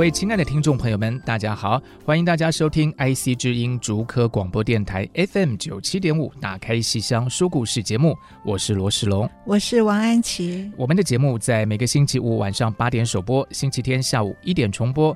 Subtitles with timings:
[0.00, 1.78] 位亲爱的听众朋友们，大家好！
[2.06, 10.72] 欢迎大家收听 IC 之音竹科广播电台 FM 九七点五《打开戏箱说故事》节目，我是罗世龙，我是王安琪。
[10.74, 15.14] 我们的节目在每个星期五晚上八点首播，星期天下午一点重播。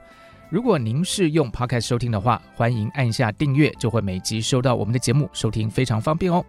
[0.51, 6.45] 如果您是用 Podcast 收听的话，欢迎按下订阅，就会每集收到我们的节目，收听非常方便哦。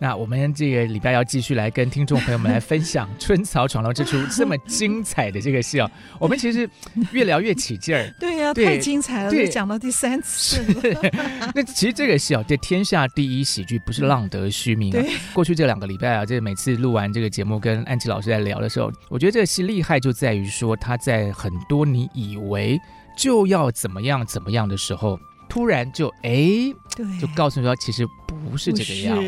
[0.00, 5.90] 那我们这个礼拜要继续来跟听众朋友们来分享《春草闯荡》这 出这么精彩的这个戏哦。
[6.20, 6.68] 我们其实
[7.10, 10.62] 越聊越起劲儿， 对呀、啊，太精彩了，对，讲到第三次。
[11.54, 15.04] 那其实这个戏哦，这天下第一喜剧不是浪得虚名啊。
[15.32, 22.78] 过去这两个礼拜啊，这每次录完这个节目，跟安琪老师在聊的时候，我觉得这个戏厉害就在于说，他在很多你以为
[23.16, 25.18] 就要怎么样怎么样的时候。
[25.48, 26.72] 突然就哎，
[27.20, 29.22] 就告诉你说，其实不是这个样子。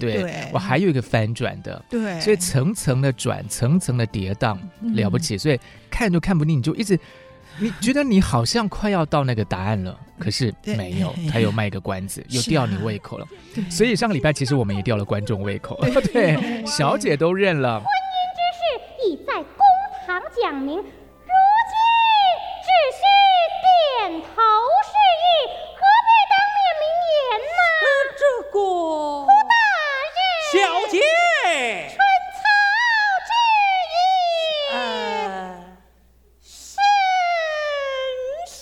[0.00, 1.84] 对，对我还有一个翻转的。
[1.90, 4.58] 对，所以层层的转，层层的跌宕，
[4.94, 5.36] 了不起。
[5.36, 5.60] 嗯、所以
[5.90, 6.98] 看就看不腻，你就一直
[7.58, 13.26] 你觉得你好像快要到那个答案了，可是没有， 他又卖个关子，又吊你胃口了。
[13.70, 15.78] 所以上个礼拜其实我们也吊了观众胃口。
[16.12, 17.78] 对，对小姐都认了。
[17.80, 17.88] 婚姻
[18.34, 19.66] 之事已在公
[20.06, 20.90] 堂讲明，如今
[22.64, 23.00] 只需
[24.08, 25.66] 点头示意。
[28.58, 29.32] 胡大
[30.16, 30.18] 人，
[30.50, 30.56] 小
[30.90, 30.96] 姐，
[31.90, 31.98] 春
[32.32, 32.38] 草
[33.26, 33.30] 之
[33.92, 33.94] 意，
[34.72, 34.74] 呃，
[36.40, 36.48] 甚
[38.48, 38.54] 是。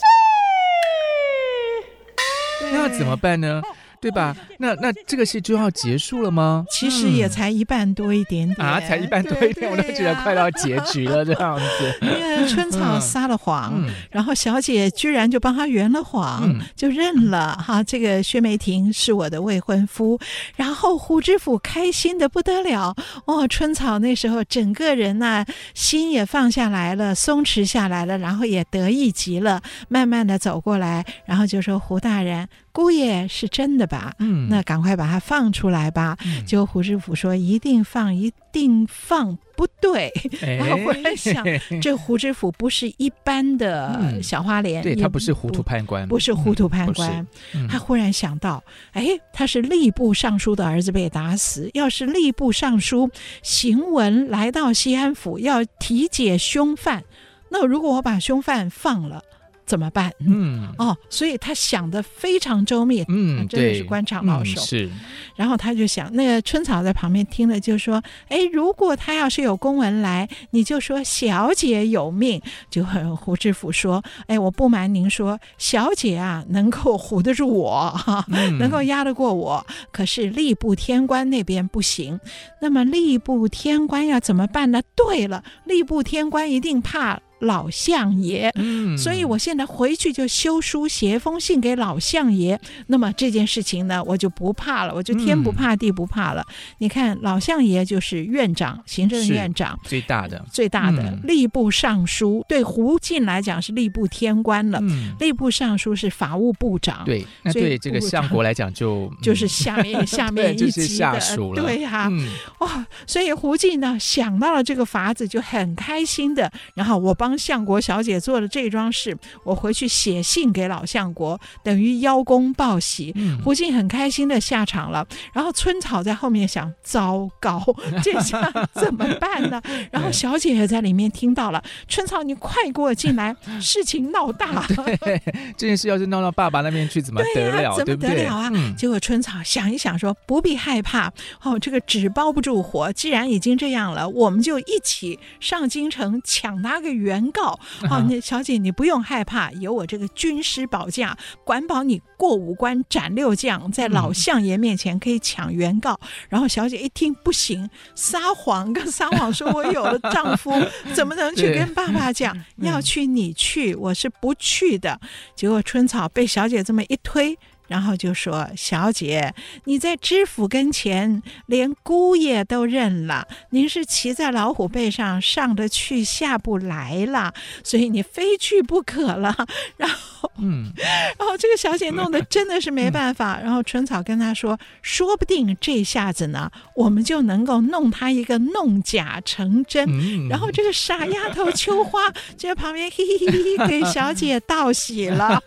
[2.72, 3.62] 那怎么办呢？
[4.00, 4.36] 对吧？
[4.58, 6.66] 那那这个戏就要结束了吗？
[6.70, 11.98] 其实也才一半多一点点、嗯、啊，才一半多一点，我都觉得快到结局了这样子。
[12.04, 17.82] 因为春草撒了谎，嗯、然后小姐居然就帮他圆了谎，嗯、就认了哈。
[17.82, 20.20] 这个薛梅婷是我的未婚夫，
[20.56, 23.48] 然后胡知府开心的不得了哦。
[23.48, 32.46] 春草那时候整个人呐、啊，心也放下来了，松弛下来了，然后也得意极了，慢慢的走过来，然后就说胡大人。
[32.74, 34.12] 姑爷是真的吧？
[34.18, 36.18] 嗯，那赶快把他放出来吧。
[36.26, 40.12] 嗯、结果胡知府说：“一定放，一定放，不对。
[40.42, 41.44] 哎” 然后忽然想，
[41.80, 47.24] 这胡知府不是一般的小花脸，嗯、对他不是糊涂判官，不是糊涂判官。
[47.54, 48.60] 嗯、他忽然想到，
[48.90, 53.08] 哎，他是吏部尚书的儿子被打死，要是吏部尚书
[53.40, 57.04] 行文来到西安府要提解凶犯，
[57.50, 59.22] 那如果我把凶犯放了。
[59.66, 60.12] 怎么办？
[60.20, 64.60] 嗯 哦，所以他想的非常周密，嗯，真的是官场老手。
[64.60, 64.90] 嗯、是，
[65.36, 79.66] 然后他就想，那个春草在旁边听了，就说：“哎，如果他要是有公文来，你就说小姐有命。”就和胡知府说：“哎，我不瞒您说，小姐啊，能够唬得住我，哈， 嗯、能够压得过我。
[79.90, 82.20] 可是吏部天官那边不行。
[82.60, 84.82] 那么吏部天官要怎么办呢？
[84.94, 92.58] 对了，吏部天官一定怕。”老相爷，嗯，所以我现在回去就修书写封信给老相爷。
[92.88, 96.42] 那么这件事情呢，我就不怕了，我就天不怕地不怕了。
[96.48, 104.78] 嗯、你看，老相爷就是院长，行政院长，最大的，最大的吏、嗯、部尚书，对胡进来讲是吏部天官了。
[104.82, 111.62] 嗯，吏部尚书是法务部长，对，那对这个相国来讲就就是下面 下面一级的，就是下属了。
[111.62, 112.28] 对呀、啊，嗯、
[112.58, 117.33] 哦，所以胡进呢想到了这个法子，就很开心的，然后我帮。
[117.36, 123.12] 相国小姐做了这桩事，我回去写信给老相国，等于邀功报喜。
[123.16, 127.62] 嗯、胡进很开心的下场了，然后春草在后面想：糟糕，
[128.02, 129.60] 这下怎么办呢？
[129.90, 134.66] 然后小姐也在里面听到了，春草，你快给我进来， 事情闹大。
[135.00, 135.20] 对，
[135.56, 137.76] 这件事要是闹到爸爸那边去，怎么得了？
[137.76, 138.50] 怎么得了啊？
[138.52, 147.23] 嗯、结果春草想一想说：不必害怕，哦，这个纸包不住火，既然已经这样了，我们就一起上京城抢那个圆。
[147.24, 147.58] 原告。
[147.88, 155.98] 好、 哦，那小姐你不用害怕，有我这个军师保驾，管保你过五关斩六将，在老相爷面前可以抢原告。
[156.02, 160.52] 嗯、然后小姐一听不行，撒谎跟撒谎说我有了丈夫，
[160.92, 162.36] 怎么能去跟爸爸讲？
[162.56, 165.00] 要去你去，我是不去的。
[165.34, 167.38] 结果春草被小姐这么一推。
[167.66, 169.34] 然后就说：“小姐，
[169.64, 177.32] 你在知府跟前连姑爷都认了，您是骑在老虎背上上得去下不来了，
[177.64, 179.34] 所以你非去不可了。
[179.78, 180.70] ”然后，嗯，
[181.18, 183.40] 然后这个小姐弄得真的是没办法。
[183.40, 189.88] 然后春草跟她说：“说不定这下子呢，我们就能够弄她一个弄假成真。”
[190.28, 195.42] 然后这个傻丫头秋花 就在旁边嘿嘿嘿嘿给小姐道喜了。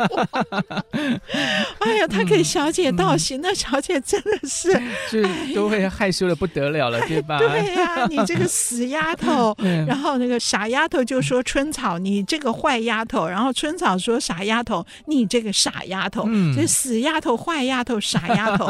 [1.80, 2.07] 哎呀！
[2.08, 4.72] 他给小姐道喜，嗯、那小姐真的是，
[5.12, 7.38] 就都会害羞的不得了了，哎、对吧？
[7.40, 9.56] 对呀、啊，你这个死丫头。
[9.88, 16.24] 然后那个傻丫头就说：“春草，你这个坏丫头。”然后春草说：“傻丫头，你这个傻丫头。
[16.28, 18.68] 嗯”这死丫头、坏丫头、傻丫头，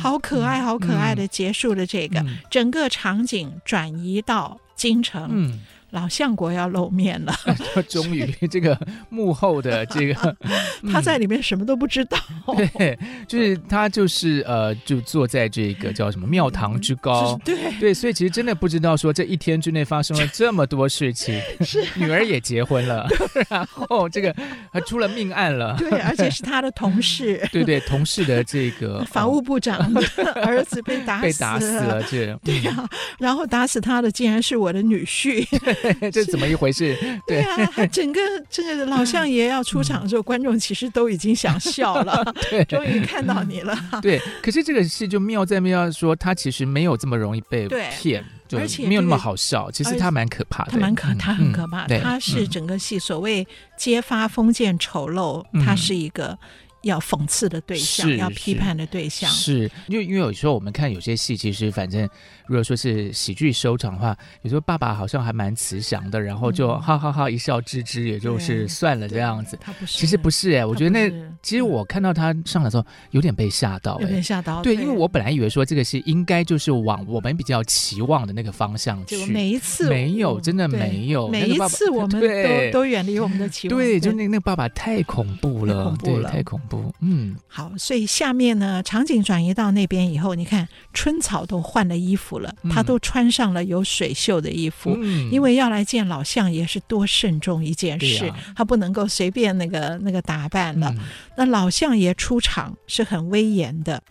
[0.00, 5.28] 好可爱，好可爱的结束了这个、嗯、整个场景转移到京城。
[5.30, 5.60] 嗯
[5.94, 7.32] 老相国要露面了，
[7.88, 8.76] 终于这个
[9.08, 10.36] 幕后的这个
[10.92, 12.18] 他在里面什么都不知道，
[12.76, 12.98] 对，
[13.28, 17.54] 就是他就是呃，就坐在这个叫什么庙堂之高，对。
[17.78, 21.84] 对，所以其实真的不知道说这一天之内发生了这么多事情，是。
[21.94, 23.06] 女儿也结婚了，
[23.48, 24.34] 然后这个
[24.72, 30.02] 还出了命案了，对，而且是他的同事，对对，同事的这个法务部长的
[30.42, 32.36] 儿子被打死被打死了，这。
[32.42, 32.88] 对呀，
[33.20, 35.46] 然后打死他的竟然是我的女婿。
[36.12, 36.96] 这怎么一回事？
[37.26, 38.20] 对啊，整个
[38.50, 42.34] 这个老相爷要出场的时候，嗯、 观众其实都已经想笑了。
[42.50, 43.76] 对，终于看到你了。
[44.00, 49.70] 对，可是这个戏就妙在妙说，他其实没有这么容易被骗，而且没有那么好笑。
[49.70, 51.86] 其实他蛮可怕的，他蛮可，他很可怕。
[51.86, 53.46] 嗯、他是整个戏所谓
[53.76, 56.38] 揭发封建丑陋，嗯、他是一个。
[56.84, 62.08] 要讽刺的对象，要批判的对象，是因为因为有时候我们看有些戏，其实反正
[62.46, 69.58] 如果说是喜剧收场的话，有时候爸爸好像还蛮慈祥的，然后就哈哈哈一笑置之，也就是算了这样子。
[69.60, 71.10] 他不是，其实不是哎、欸，我觉得那
[71.42, 74.62] 其实我看到他上的时候有点被吓到、欸，有点吓到。
[74.62, 83.78] 对，因为我本来以为说这个戏应该就是往我们比较期望的那个方向去，每一次没有，真的没有，每一次我们都都远离我们的期望。
[83.78, 86.73] 对，就那那个爸爸太恐怖了，恐怖了，太恐怖。
[87.00, 100.88] 嗯，好，所以下面呢，场景转移到那边以后，你看春草都换了衣服了，他都穿上了有水袖的衣服，嗯、因为要来见老相爷是多慎重一件事，啊、他不能够随便那个那个打扮了。
[100.96, 101.00] 嗯、
[101.36, 104.02] 那老相爷出场是很威严的，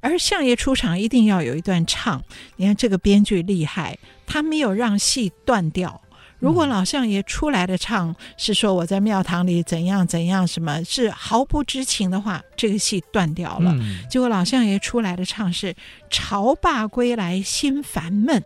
[0.00, 2.22] 而相爷出场一定要有一段唱。
[2.56, 6.00] 你看这个编剧厉害，他没有让戏断掉。
[6.40, 13.72] 如果老相爷出来的唱是说我在庙堂里怎样怎样，什么是毫不知情的话，这个戏断掉了。
[14.08, 15.74] 结果老相爷出来的唱是
[16.10, 18.42] 朝罢归来心烦闷。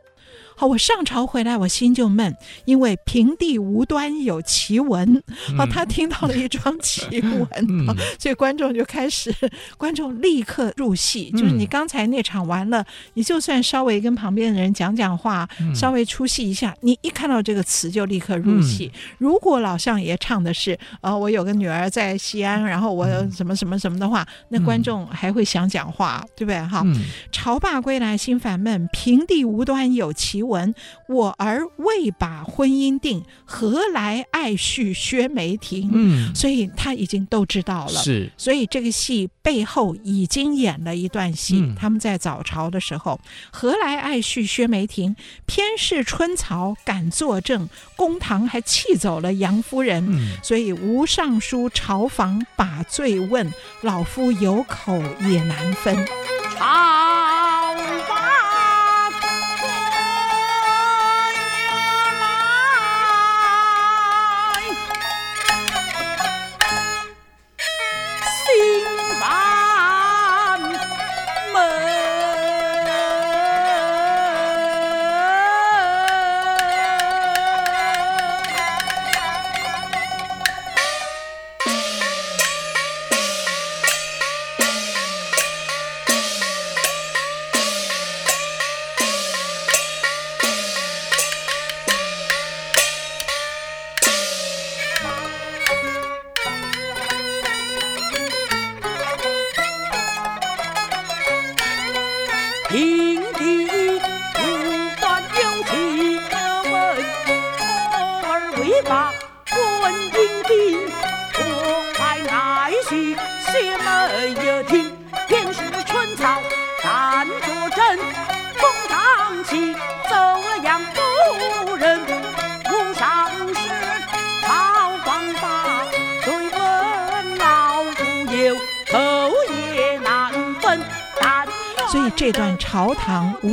[0.56, 5.22] 好，我上朝回来，我心就闷，因为平地无端有奇闻。
[5.56, 7.86] 好，他听到了一桩奇闻， 嗯、
[8.18, 9.34] 所以观众就开始，
[9.76, 11.30] 观众立刻入戏。
[11.32, 12.84] 就是你刚才那场完了，
[13.14, 18.90] 你就算稍微跟旁边的人讲讲话，嗯、稍微出戏一下，你一看到这个词就立刻入戏。
[18.94, 26.60] 嗯、如果老相爷唱的是，呃，我有个女儿在西安，然后我什么什么什么的话，那观众还会想讲话，对不对？
[26.64, 26.94] 哈，嗯、
[27.32, 30.54] 朝罢归来心烦闷，平地无端有奇闻。
[30.54, 30.72] 闻
[31.08, 35.90] 我儿未把婚姻定，何来爱婿薛梅亭？
[35.92, 38.00] 嗯，所以他已经都知道了。
[38.00, 41.58] 是，所以这个戏背后已经演了一段戏。
[41.60, 43.18] 嗯、他们在早朝的时候，
[43.50, 45.16] 何来爱婿薛梅亭？
[45.44, 50.06] 偏是春草敢作证，公堂还气走了杨夫人。
[50.08, 54.96] 嗯、所以吴尚书朝房把罪问，老夫有口
[55.28, 55.96] 也难分。
[55.96, 57.03] 问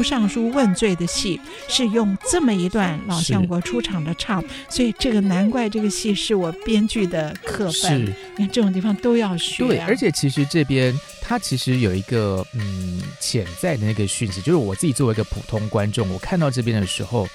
[0.01, 7.72] 吴尚书问罪的戏是用这么一段老相国出场的唱，所以这个难怪这个戏是我编剧的课本。
[7.72, 7.98] 是，
[8.36, 9.67] 你看这种地方都要学啊。
[9.67, 17.27] 对，而且其实这边它其实有一个嗯潜在的那个讯息，就是我自己作为一个普通观众，我看到这边的时候。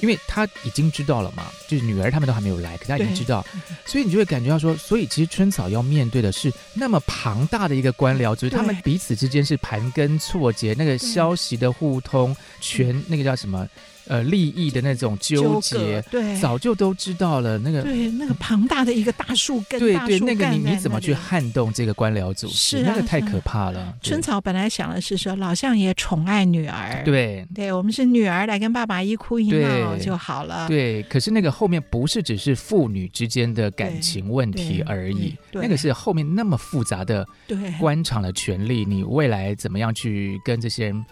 [0.00, 3.44] 因为他已经知道了嘛，就是女儿他们都还没有来，可他已经知道，
[3.84, 13.68] 所以你就会感觉到说，所以其实春草要面对的是那么庞大的一个官僚组织，他们彼此之间是盘根错节，那个消息的互通，全那个叫什么？
[14.08, 17.58] 呃，利益的那种纠结，对，早就都知道了。
[17.58, 22.54] 那个对，那个庞大的一个大树根，对对，那个你你怎么去撼动这个官僚组织？
[22.54, 23.94] 是那个太可怕了。
[24.02, 30.66] 春草本来想的是说，老相爷宠爱女儿，对对，我们是女儿来跟爸爸一哭一闹就好了。
[30.68, 37.26] 对，可是那个后面不是只是父女之间的感情问题而已，那个是后面那么复杂的
[37.78, 41.04] 官场的权利，你未来怎么样去跟这些人？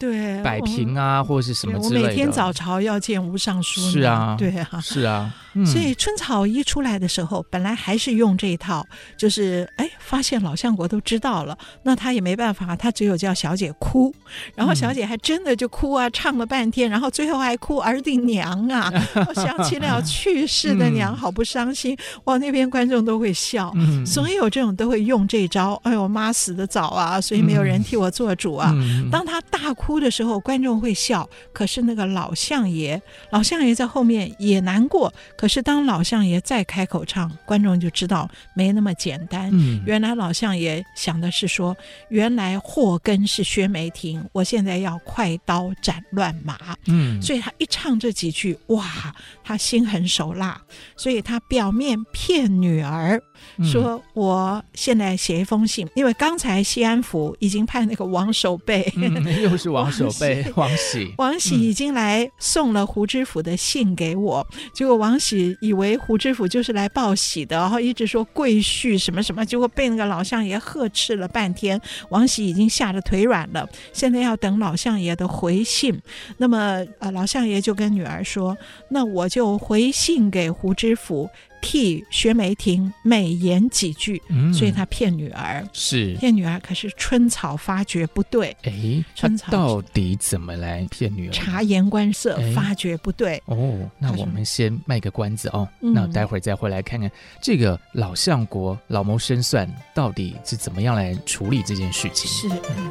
[0.00, 2.00] 对，摆平啊，或者是什么之类的。
[2.00, 3.82] 我每天早朝要见吴尚书。
[3.82, 5.30] 是啊，对啊，是啊。
[5.52, 8.86] 嗯、所以春草一出来的时候，本来还是用这一套，
[9.18, 14.14] 就是哎，发现老相国都知道了，那他也没办法，他只有叫小姐哭，
[14.54, 18.92] 然后小姐还真的就哭啊，唱了半天，然后最后还哭儿的娘啊，
[19.26, 21.98] 我想起了去世的娘，好不伤心。
[22.24, 25.74] 哇，那边观众都会笑，嗯、所有这种都会用这招。
[25.82, 28.70] 哎呦，我妈死的早啊，所以没有人替我做主啊。
[28.72, 29.89] 嗯、当他大哭。
[29.90, 35.12] 哭的时候，观众会笑，可是那个老相爷，老相爷在后面也难过。
[35.36, 39.50] 可是当老相爷再开口唱，观众就知道没那么简单。
[39.52, 41.76] 嗯，原来老相爷想的是说，
[42.08, 46.56] 原来祸根是薛梅婷，我现在要快刀斩乱麻。
[46.86, 50.62] 嗯，所以他一唱这几句，哇，他心狠手辣，
[50.96, 53.20] 所以他表面骗女儿。
[53.64, 76.00] 说我现在写一封信，因为刚才西安府已经派那个王守备，嗯、 又是王守备，王喜，王喜已经来送了胡知府的信给我，嗯、结果王喜以为胡知府就是来报喜的，然后一直说贵婿什么什么，结果被那个老相爷呵斥了半天，王喜已经吓得腿软了，现在要等老相爷的回信。
[76.38, 78.56] 那么呃，老相爷就跟女儿说，
[78.88, 81.28] 那我就回信给胡知府。
[81.60, 86.58] 替薛梅婷美言几句，嗯、所以他骗女儿是骗女儿。
[86.60, 91.32] 可是春草发觉不对，哎，春草到底怎么来骗女儿？
[91.32, 93.42] 察言观色，发觉不对。
[93.46, 97.10] 哦，那我们先卖个关子哦，嗯、那待会儿再回来看看
[97.42, 102.30] 这个老相国老谋深算到底是怎么样来处理这件事情。
[102.30, 102.48] 是。
[102.76, 102.90] 嗯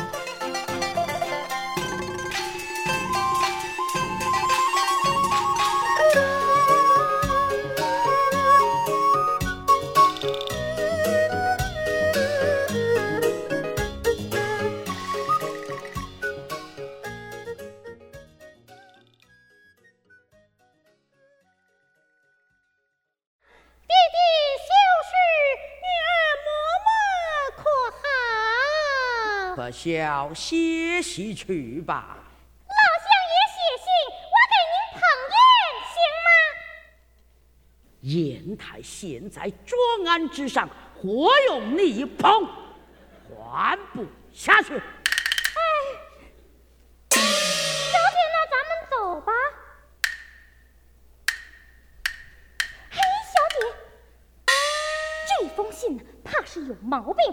[30.10, 32.18] 小歇息去吧。
[32.66, 32.74] 老
[33.06, 33.86] 相爷写信，
[34.26, 35.00] 我给您捧
[35.30, 35.38] 砚，
[35.94, 35.94] 行
[36.26, 36.28] 吗？
[38.02, 42.44] 砚台现在桌案之上，何用你捧？
[43.38, 44.74] 还不下去！
[44.74, 44.82] 哎，
[47.12, 49.32] 小姐，那咱们走吧。
[52.90, 52.98] 嘿，
[53.32, 53.58] 小姐，
[55.38, 57.32] 这封信怕是有毛病，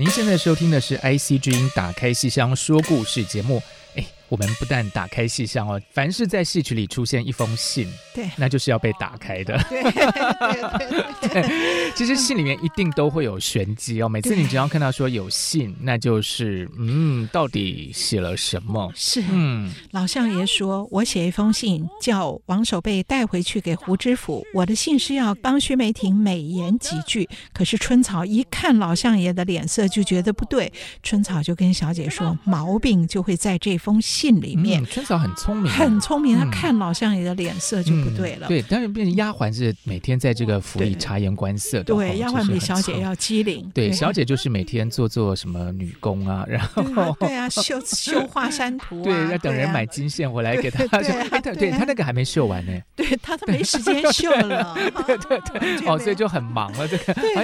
[0.00, 3.62] 您现在收听的是 IC 之音打开戏箱说故事节目。
[3.94, 9.58] 哎，我们不但打开戏箱哦，凡是在戏曲里出现一封信，对，那就是要被打开的。
[9.68, 14.08] 对对对 对， 其实信里面一定都会有玄机哦。
[14.08, 18.90] 每次你只要看到说有信，那就是嗯，到底写了什么？
[18.94, 24.46] 是，嗯，老相爷说，我写一封信，叫王守备带回去给胡知府。
[24.54, 27.28] 我的信是要帮薛梅婷美言几句。
[27.52, 30.72] 可是春草一看老相爷的脸色，就觉得不对。
[31.02, 34.19] 春草就跟小姐说， 毛病就会在这封信。
[34.20, 34.82] 信里面。
[34.82, 38.46] 嗯、春草很聪明，很聪明，她看老相爷的脸色就不对了。
[38.46, 41.84] 嗯、对，但是变成丫鬟是每天在这个府里察言观色的。
[41.84, 43.70] 对，丫鬟比小姐要机灵。
[43.72, 50.84] 对，小姐就是每天做做什么女工啊， 然后对啊，绣绣画山图、啊， 对，要等人买金线回来给她。
[51.00, 52.72] 对，对，对他那个还没绣完呢。
[52.96, 54.74] 对，她都没时间绣了。
[55.06, 56.88] 对对对，哦，所以就很忙了。
[56.88, 57.34] 这个，对，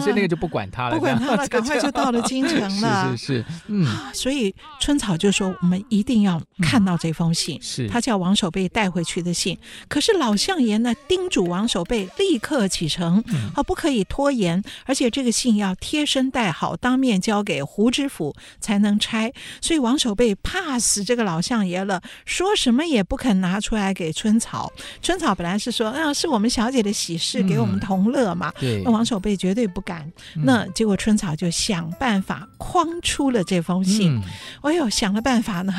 [0.00, 3.10] 所以那个就不管他了，不管他了，赶快就到了京城了。
[3.12, 3.86] 是是是，嗯。
[4.12, 6.25] 所以春草就说：“我们一定要
[6.62, 9.58] 看到这封信。”是他叫王守备带回去的信。
[9.88, 13.22] 可是老相爷呢，叮嘱王守备立刻启程，
[13.54, 19.32] 啊，不可以拖延，而且这个信要贴身带好，当面交给胡知府才能拆。
[19.60, 24.72] 所以王守备怕死这个老相爷了，说什么也不肯拿出来给春草。
[25.02, 30.10] 春草本来是说：“啊，是我们小姐的喜事，给我们同乐嘛。”对，那王守备绝对不敢。
[30.34, 34.20] 那结果春草就想办法诓出了这封信。
[34.62, 35.74] 哎呦，想了办法呢，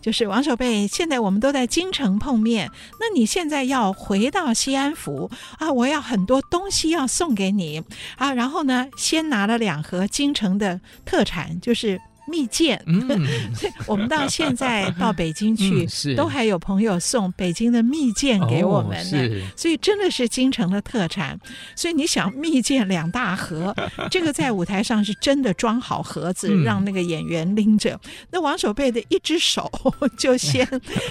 [0.00, 2.70] 就是王守备，现在我们都在京城碰面，
[3.00, 7.82] 那你现在要回到西安府啊，我要很多东西要送给你
[8.16, 12.00] 啊，然后呢，先拿了两盒京城的特产，就是。
[12.32, 13.26] 蜜饯，嗯，
[13.86, 21.38] 我们到现在到北京去， 嗯、都还有朋友送北京的蜜饯给我们呢，哦、所以真的是京城的特产。
[21.76, 23.76] 所以你想，蜜饯两大盒，
[24.10, 28.00] 这个在舞台上是真的装好盒子，嗯、让那个演员拎着。
[28.30, 29.70] 那王守备的一只手
[30.16, 30.66] 就先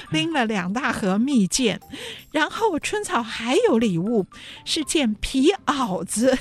[0.10, 1.80] 拎了两大盒蜜饯，
[2.32, 4.26] 然后春草还有礼物，
[4.66, 6.36] 是件皮袄子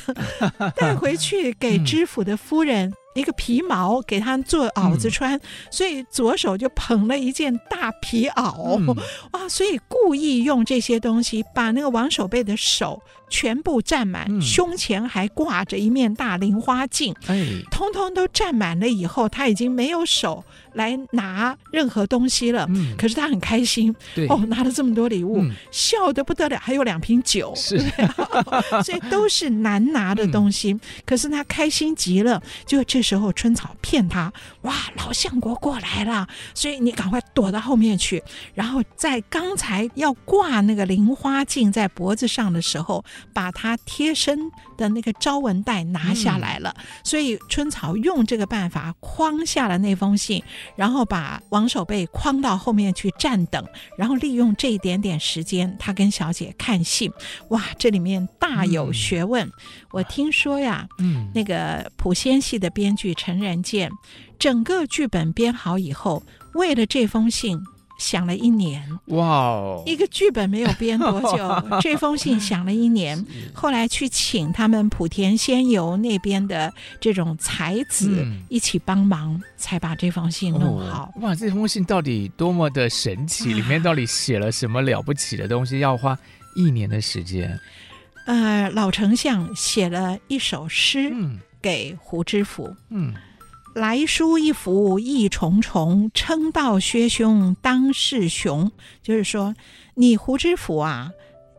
[0.77, 2.93] 带回去给知府的夫人。
[3.15, 5.41] 一个皮毛给他做袄子穿，嗯、
[5.71, 8.95] 所以左手就捧了一件大皮袄，嗯、
[9.33, 9.49] 哇！
[9.49, 20.45] 所以故意用这些东西把那个王守备的手全部占满，嗯、胸前还挂着一面大菱花镜，哎，通通都占满了以后，他已经没有手
[20.75, 22.67] 来拿任何东西了。
[22.69, 27.79] 嗯、可是他很开心，对哦，拿了这么多礼物，嗯、笑得不得了，还有两瓶酒，是，
[28.85, 30.73] 所以都是难拿的东西。
[30.73, 32.85] 嗯、可是他开心极了，就。
[32.91, 34.33] 这时候春草骗他，
[34.63, 38.21] 哇，老相国过来了，所以你赶快躲到后面去。
[38.53, 44.39] 然后在刚才要挂那个菱花镜在脖子上的时候，把他贴身
[44.77, 46.75] 的那个招文袋拿下来了。
[46.77, 50.43] 嗯、所以春草用这个办法框下了那封信，
[50.77, 53.65] 然后把王守备框到后面去站等，
[53.97, 57.11] 然后利用这一点点时间，他跟小姐看信。
[57.49, 59.47] 哇，这里面大有学问。
[59.47, 59.53] 嗯、
[59.93, 62.91] 我听说呀，嗯，那个普仙戏的编。
[62.91, 63.89] 编剧陈仁健，
[64.37, 67.57] 整个剧本编好以后，为了这封信
[68.01, 68.83] 想了一年。
[69.07, 69.83] 哇哦！
[69.87, 73.25] 一个剧本没有编多久， 这封信想了一年。
[73.55, 81.13] 后来去请他们莆田仙游那边的这种才子一起帮忙，嗯、才把这封信弄好。
[81.21, 83.53] 哇，这封信到底多么的神奇？
[83.53, 85.79] 里面到底写了什么了不起的东西？
[85.81, 86.19] 要花
[86.57, 87.61] 一年的时间。
[88.27, 91.11] 呃，老丞相写了一首诗。
[91.13, 93.13] 嗯给胡知府，嗯，
[93.75, 98.73] 来书一幅意重重，称道薛兄当世雄。
[99.01, 99.55] 就是说，
[99.95, 101.13] 你胡知府啊，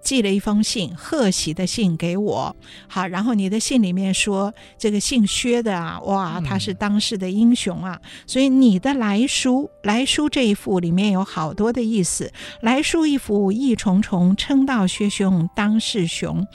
[0.03, 2.53] 寄了一封信，贺喜的信给我。
[2.89, 7.97] 好，然后你的信里面说，这个姓薛的啊，哇，他是当世的英雄啊。
[8.03, 12.33] 嗯、所以你的来书，来书这一幅里面有好多的意思。
[12.61, 16.45] 来书一幅意重重，称道薛兄当世雄。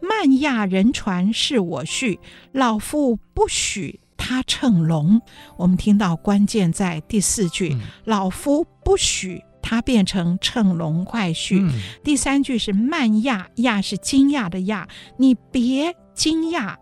[0.00, 2.18] 漫亚人传是我序，
[2.50, 5.20] 老夫不许他乘龙。
[5.56, 11.60] 我们听到关键在第四句，嗯、老夫不许他变成乘龙快婿。
[11.60, 11.72] 嗯、
[12.04, 14.86] 第三句是慢亚，亚是惊讶的讶，
[15.18, 16.76] 你别惊讶，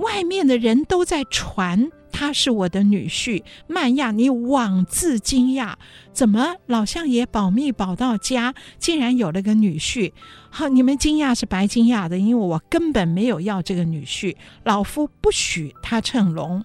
[0.00, 1.90] 外面的人都在传。
[2.12, 5.74] 他是我的女婿，曼亚，你枉自惊讶，
[6.12, 10.12] 怎么老相爷保密保到家，竟然有了个女婿？
[10.50, 16.64] 好，你们惊讶是白惊讶的，因为我根本没有要这个女婿，老夫不许他乘龙。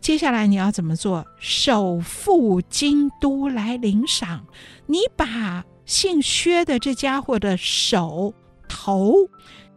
[0.00, 1.26] 接下来你要怎么做？
[1.38, 4.46] 首赴京都来领赏，
[4.86, 8.32] 你把姓薛的这家伙的手
[8.68, 9.14] 头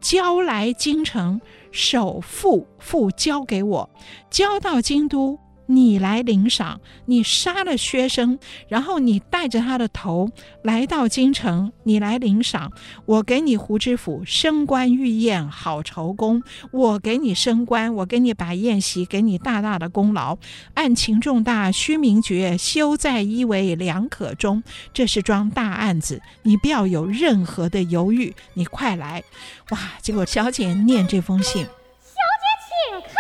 [0.08, 1.42] 交来京城。
[1.72, 3.90] 首付付交给我，
[4.30, 5.38] 交到京都，
[5.68, 6.80] 你来领赏。
[7.06, 10.30] 你杀了薛生，然后你带着他的头
[10.64, 12.72] 来到京城，你来领赏。
[13.06, 16.42] 我给你胡知府升官御宴，好酬功。
[16.72, 20.38] 我给你升官，我给你摆宴席，给你大大的功劳。
[20.74, 24.64] 案情重大，须明决，休再依为两可中。
[24.94, 29.24] 这是桩大案子，你不要有任何的犹豫，你快来。
[29.70, 29.80] 哇！
[30.02, 33.15] 结果小姐念这封信，小姐请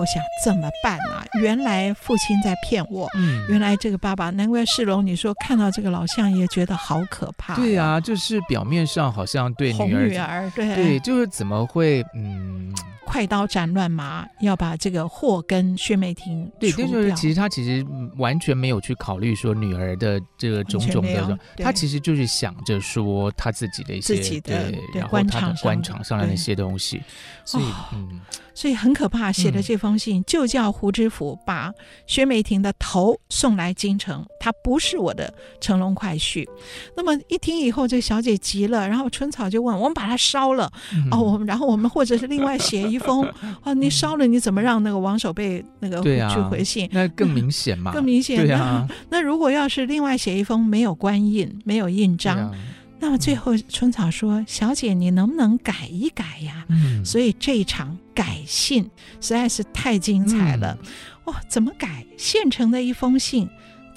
[0.00, 1.24] 后想怎么办啊？
[1.42, 7.54] 原来父亲在骗我，嗯，原来这个爸爸，难怪世龙你说看到这个老相爷觉得好可怕。
[7.54, 12.69] 对啊，就是表面上好像对女儿，女儿对对，就是怎么会嗯。
[13.10, 17.84] 快刀斩乱麻，要把这个祸跟薛梅婷对，就是其实他其实
[18.16, 27.02] 完全没有去考虑说女儿的这个种种的，他其实就是想着说他自己的一些自己的对，然后他的官场上的那些东西，
[27.44, 28.20] 所以嗯。
[28.52, 31.72] 所以很可怕，写的这封信、嗯、就叫胡知府把
[32.06, 36.46] 薛梅婷的头送来京城，他不是我的乘龙快婿。
[36.94, 40.70] 那么一听以后，这小姐急了，然后春草就问：“我们把它烧了？
[40.92, 43.28] 嗯、哦，我们然后我们或者是另外写一封？
[43.64, 46.84] 哦，你烧了，你怎么让那个王守备那个去回信？
[46.86, 48.46] 啊、那更明显嘛， 更明显。
[48.46, 52.54] 对啊， 那如果要是另外写一封，没有官印，没有印章。”
[53.02, 58.84] 那么最后，春草说：“小姐，你能不能改一改呀？”嗯，所以这一场改信
[59.22, 60.76] 实在是太精彩了。
[61.24, 62.04] 哇、怎么改？
[62.18, 63.48] 现成的一封信，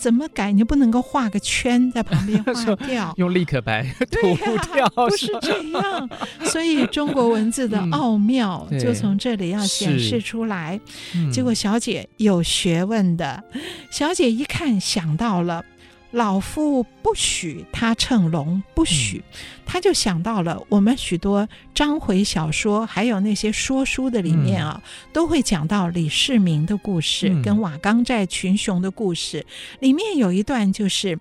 [0.03, 0.51] 怎么改？
[0.51, 4.35] 你不能够画个圈在旁边 画掉，用立可白涂
[4.73, 6.09] 掉，不是这样。
[6.43, 10.77] 所以中国文字的奥妙就从这里要显示出来。
[11.15, 13.41] 嗯、结果小姐有学问的，
[13.89, 15.63] 小姐一看想到了。
[16.13, 19.23] 老夫不许他乘龙，不许，
[19.65, 29.43] 他就想到了我们许多章回小说，还有那些说书的里面啊，嗯、都会讲到李世民的故事，嗯、跟瓦岗寨群雄的故事。
[29.79, 31.17] 里面有一段就是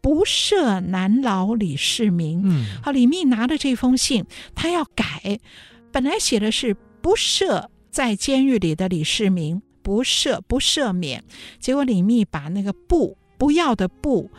[0.00, 2.42] 不赦难劳李世民。
[2.44, 4.24] 嗯，好，李密拿着这封信，
[4.56, 5.38] 他要改，
[5.92, 11.22] 本来写的是不赦在监狱里的李世民，不赦不赦免，
[11.60, 13.16] 结果李密把那个不。
[13.42, 14.30] 不要的不，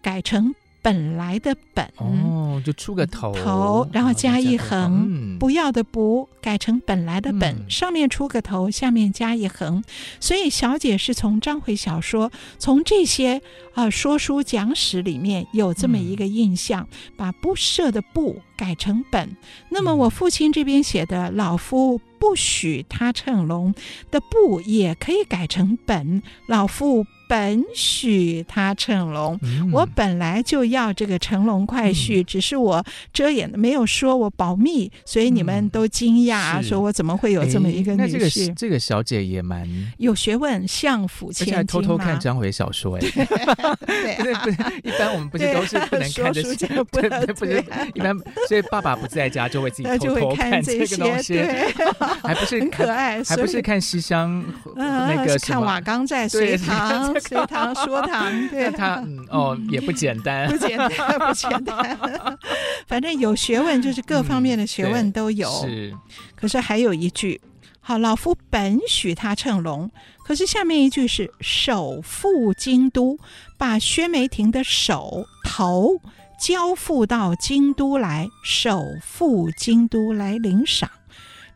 [0.00, 5.08] 改成本来的本哦，就出个头，头然后加一横。
[5.10, 9.82] 嗯、不要的不，改成本来的本，嗯、上面出个头，下面加一横。
[10.20, 13.38] 所以小姐是从章回小说，从这些
[13.72, 19.36] 啊、呃、说书讲史里面有这么一个印象，嗯、把不舍的不改成本。
[19.68, 23.74] 那么我父亲这边写的老夫不许他乘龙
[24.12, 27.04] 的不，也可以改成本，老夫。
[27.26, 38.10] 本许他乘龙，嗯、我本来就要这个乘龙快婿，嗯、只是我遮掩的没有说，我保密，所以你们都惊讶，嗯、说我怎么会有这么一个女婿？
[38.12, 39.66] 这个这个小姐也蛮
[39.98, 43.00] 有学问，相府千金嘛，偷偷看章回小说哎，
[43.86, 44.52] 对对对，
[44.84, 46.42] 一般我们不是都是不能看的，
[46.92, 48.14] 对对不是一般，
[48.48, 51.40] 所以爸爸不在家就会自己偷偷看这个东西，
[52.22, 54.44] 还不是很可爱，还不是看西厢
[54.76, 57.13] 那个看瓦岗寨隋唐。
[57.20, 62.38] 随堂说堂， 对他嗯哦也 不简单，不简单，不简单。
[62.86, 65.48] 反正有学问，就是各方面的学问都有。
[65.64, 65.94] 嗯、是，
[66.34, 67.40] 可是还有一句，
[67.80, 69.90] 好，老夫本许他乘龙。
[70.24, 73.18] 可是下面一句是首赴京都，
[73.58, 76.00] 把薛梅亭的手头
[76.40, 80.90] 交付到京都来，首赴京都来领赏。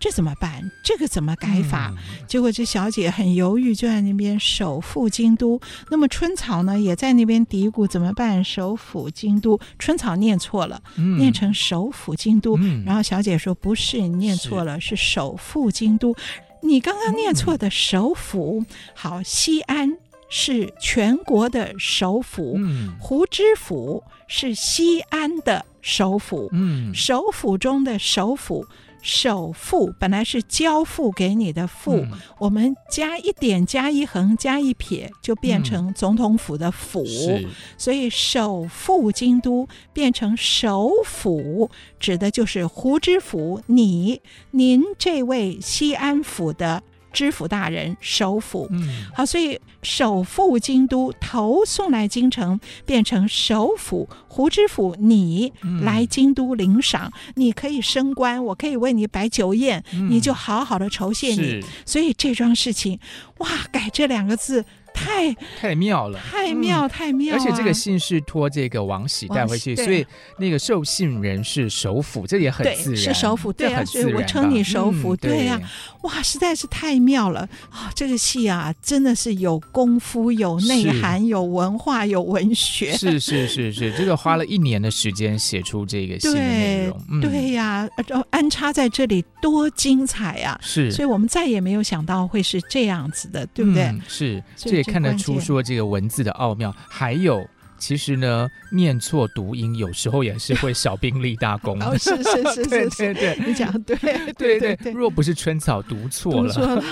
[0.00, 0.70] 这怎么办？
[0.84, 1.92] 这个怎么改法？
[1.96, 5.60] 嗯、结果这小姐很犹豫，就在那边首赴京都。
[5.90, 8.42] 那么春草呢，也在那边嘀咕怎么办？
[8.44, 12.56] 首府京都，春草念错了，嗯、念成首府京都。
[12.58, 16.14] 嗯、然后小姐说：“不是，你念错了，是首赴京都。
[16.62, 19.96] 你刚刚念错的首府，嗯、好，西安
[20.30, 28.64] 是全国的首府，嗯、胡知府是西安的首府，嗯、首府中的首府。”
[29.00, 37.04] 首付本来是交付给你的付，嗯、我们加一点，加一横，加一撇，就变成总统府的府。
[37.04, 46.82] 嗯、所以首赴京都变成首府，指的就是胡知府，你您这位西安府的。
[47.10, 54.08] 知府大人，首府，嗯，好，所以首赴京都，头送来京城，变成首府。
[54.26, 61.64] 胡知府，你来京都领赏，嗯、你可以升官，我可以为你摆酒宴，嗯、你就好好的酬谢你。
[61.84, 62.98] 所以这桩事情，
[63.38, 64.64] 哇，改这两个字。
[64.98, 67.34] 太太妙了，太妙太妙！
[67.34, 70.04] 而且这个信是托这个王喜带回去，所以
[70.38, 75.60] 那个受信人是首府，这也很自然，是首府，对啊，所以我称你首府，对呀，
[76.02, 77.90] 哇，实在是太妙了啊！
[77.94, 87.88] 这个戏啊，真的是有功夫、有内涵、有文化、有文学，是是是是，这个花了一年的时间写出这个戏的内容，对呀，
[88.30, 90.58] 安插在这里多精彩呀！
[90.60, 93.94] 是，所以我们再也没有想到会是这样子的，对不对？
[94.08, 94.87] 是，这也。
[94.88, 97.46] 看得出说这个文字的奥妙，还有
[97.78, 101.78] 其实呢，念错读音有时候也是会小兵立大功。
[101.80, 103.96] 哦，是是是是 是，对对对，你讲对
[104.36, 104.92] 对对对。
[104.92, 106.52] 若不是春草读错了，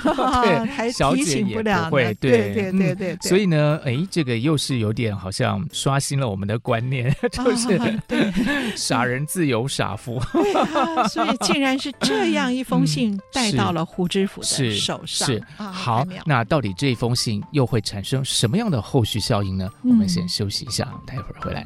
[0.45, 1.91] 对， 小姐也不了。
[1.91, 3.17] 会，对对对对。
[3.23, 8.01] 所以呢，哎，这个又是有点好像刷新了我们的观念，就是
[8.77, 10.21] 傻人自有傻福。
[11.09, 15.29] 所以竟然是这样一封信带到了胡知府的手上。
[15.29, 19.69] 是好，那到底这封信又会产生什么样的后续效应呢？
[19.83, 21.65] 我们先休息一下，想待会儿回来。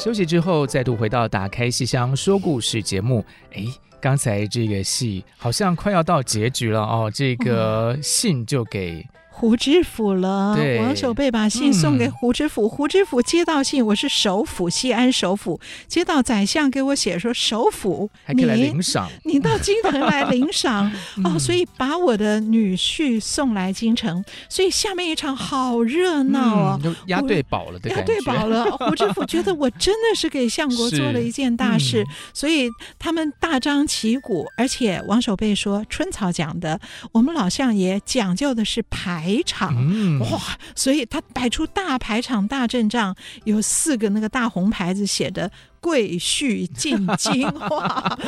[0.00, 3.22] 休息之后，再度回到《打开戏箱说故事》节目。
[3.52, 3.66] 哎，
[4.00, 9.06] 刚才这个戏好像快要到结局了哦，这个信就给。
[9.40, 12.66] 胡知府了，王守备把信送给胡知府。
[12.66, 28.64] 嗯、胡知府接到信，我是首府，西安首府，接到宰相给我写说首府，还可以来领赏，你到京城来领赏、 嗯、哦，所以把我的女婿送来京城，所以下面一场好热闹哦，嗯、押对宝了的，押对宝了。
[28.76, 36.78] 胡知府觉得我真的是给相国做了一件大事，嗯、所以他们大张旗鼓，而且王守备说春草讲的，
[37.12, 39.29] 我们老相爷讲究的是排。
[39.36, 40.40] 排场、嗯、哇，
[40.74, 43.14] 所以他摆出大排场、大阵仗，
[43.44, 48.18] 有四个那个大红牌子写的“贵婿进京”， 哇，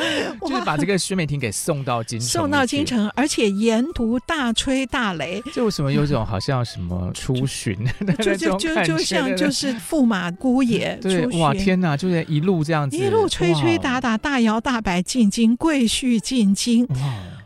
[0.41, 5.41] 就是把这个薛美婷给送到京城，送到京城，而且沿途大吹大擂。
[5.51, 7.77] 就为什么有种好像什么出巡？
[8.19, 11.39] 就就就就像就是驸马姑爷出巡。
[11.39, 16.85] 哇，天哪，就是一路这样子，一路吹吹打打，大摇大摆进京，贵婿进京。
[16.87, 16.95] 哇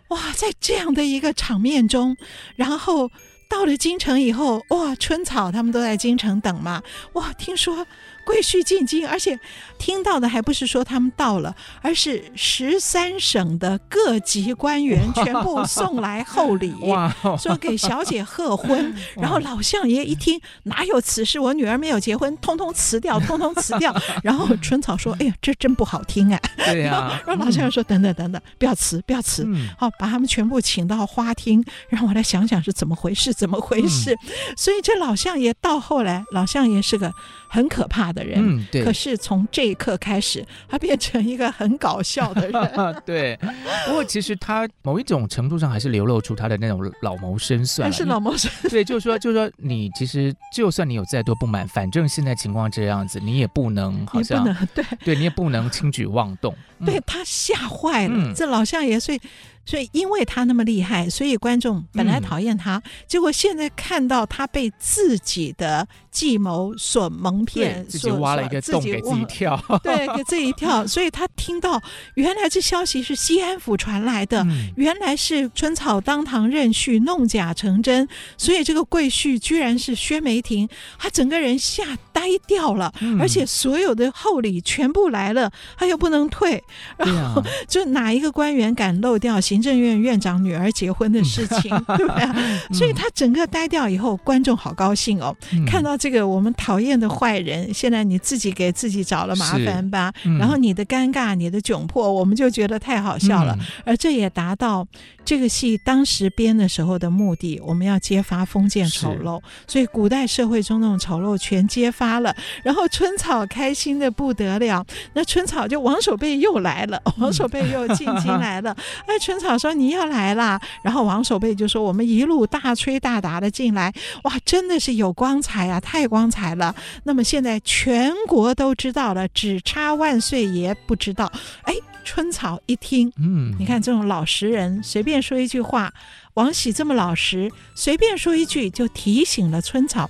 [0.10, 2.16] 哇，在这样的一个场面中，
[2.56, 3.12] 然后。
[3.50, 6.82] 到了京城以后，哇，春草他们都在京城等嘛，
[7.14, 7.86] 哇，听说。
[8.26, 9.40] 贵婿进京，而且
[9.80, 16.74] 听到的还不是说他们到了，而是十三省的各级官员全部送来厚礼，
[17.38, 18.94] 说给小姐贺婚。
[19.16, 21.40] 然后老相爷一听，哪有此事？
[21.40, 23.96] 我女儿没有结婚，通通辞掉， 通通辞掉。
[24.24, 27.22] 然后春草说：“哎呀，这真不好听啊！”对呀。
[27.26, 29.44] 然后老相爷说：“等等等等，不要辞，不要辞。
[29.46, 34.14] 嗯、好，把他们全部请到花厅，让我来想想是怎么回事，怎么回事。
[34.14, 37.12] 嗯、所以这老相爷到后来，老相爷是个。
[37.50, 38.84] 很可怕的人，嗯，对。
[38.84, 42.72] 可是从这一刻开始， 他变成一个很搞笑的人，
[43.06, 43.38] 对。
[43.86, 48.70] 不过其实他某一种程度上还是流露出他的那种老谋深算，还是老谋深算。
[48.72, 56.56] 对，就是说，就是说，你其实就算你有再多不满，反正现在情况这样子，你也不能好像对，对你也不能轻举妄动。
[56.86, 59.20] 对，他吓坏了，嗯、这老相爷，所以。
[59.68, 70.88] 所以，因为他那么厉害，所以观众本来讨厌他，嗯、结果现在看到他被自己的计谋所蒙骗，自己挖了一个洞给自己跳，对，给自己跳。
[70.88, 71.82] 所以他听到
[72.16, 81.84] 原来这消息是西安府传来的，嗯、原来是春草当堂认婿，弄假成真，所以这个贵婿居然是薛梅亭，他整个人吓
[82.18, 86.64] 呆掉了，嗯、而且所有的厚礼全部来了，他又不能退，
[86.98, 92.76] 然后就哪一个官员敢漏掉行政院院长女儿结婚的事情， 对不对？
[92.76, 104.88] 所以他整个呆掉以后，观众好高兴哦，嗯、看到这个我们讨厌的坏人，现在你自己给自己找了麻烦吧，嗯、然后你的尴尬、你的窘迫，我们就觉得太好笑了，嗯、而这也达到
[105.28, 118.74] 这个戏当时编的时候的目的，我们要揭发封建丑陋，所以古代社会中那种丑陋全揭发了，然后春草开心的不得了，那春草就王守备又来了，王守备又进京来了，
[119.06, 119.58] 哎，春草。
[119.58, 126.76] 说你要来啦，然后王守备就说：“我们一路大吹大打的进来，哇，真的是有光彩啊，太光彩了。
[127.06, 131.32] 那么现在全国都知道了，只差万岁爷不知道。
[131.64, 131.74] 哎，
[132.08, 135.94] 春草一听，嗯，你看这种老实人，随便说一句话，
[136.36, 140.10] 王喜这么老实，随便说一句就提醒了春草，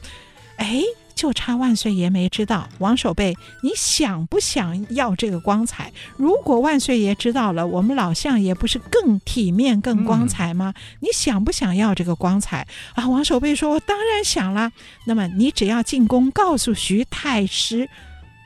[0.58, 0.84] 哎。”
[1.18, 5.92] 就差万岁爷没知道，王守备，你想不想要这个光彩？
[6.16, 10.76] 如果万岁爷知道了，我们老相爷不是更体面、更光彩吗？
[10.78, 13.10] 嗯、你想不想要这个光彩啊？
[13.10, 14.72] 王守备说：“我当然想了。
[15.08, 17.90] 那么你只要进宫告诉徐太师，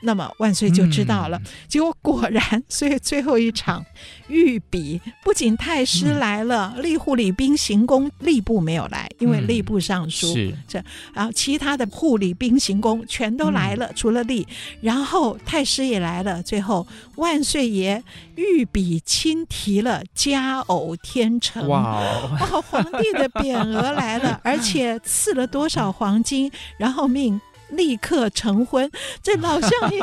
[0.02, 1.38] 那么万岁就知道了。
[1.38, 3.84] 嗯、结果果然，所以最后一场
[4.28, 10.26] 御笔不仅太师来了，吏户礼兵行宫吏部没有来，因为吏部尚书、
[10.68, 10.82] 这，
[11.14, 14.46] 然后其他的护礼兵行宫全都来了，嗯、除了吏，
[14.80, 16.42] 然后太师也来了。
[16.42, 16.86] 最后
[17.16, 18.02] 万岁爷
[18.36, 22.00] 御笔亲提了佳偶天成，哇
[22.40, 27.40] 哦，皇帝的匾额来了， 而且赐了多少黄金，然后命。
[27.72, 28.90] 立刻成婚，
[29.22, 30.00] 这老相爷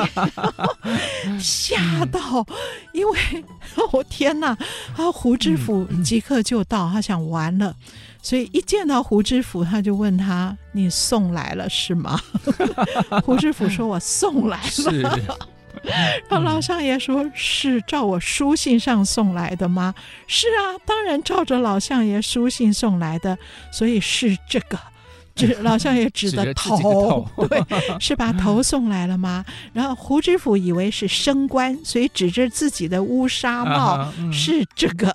[1.38, 2.46] 吓到，
[2.92, 3.18] 因为
[3.92, 4.56] 我、哦、天哪！
[4.96, 7.74] 啊，胡知府即刻就到，他想完了，
[8.22, 12.20] 所以一见到胡知府，他就问他：“你送来了是吗？”
[13.24, 14.60] 胡知府说：“我送来
[15.24, 15.38] 了。”
[16.28, 19.94] 然后老相爷说：“是照我书信上送来的吗
[20.26, 23.38] ？”“是啊，当然照着老相爷书信送来的，
[23.72, 24.78] 所以是这个。”
[25.40, 27.62] 指 老相爷指的头， 对，
[27.98, 29.44] 是把头送来了吗？
[29.72, 35.14] 然后胡知府以为是升官，所以指着自己的乌纱帽，是这个。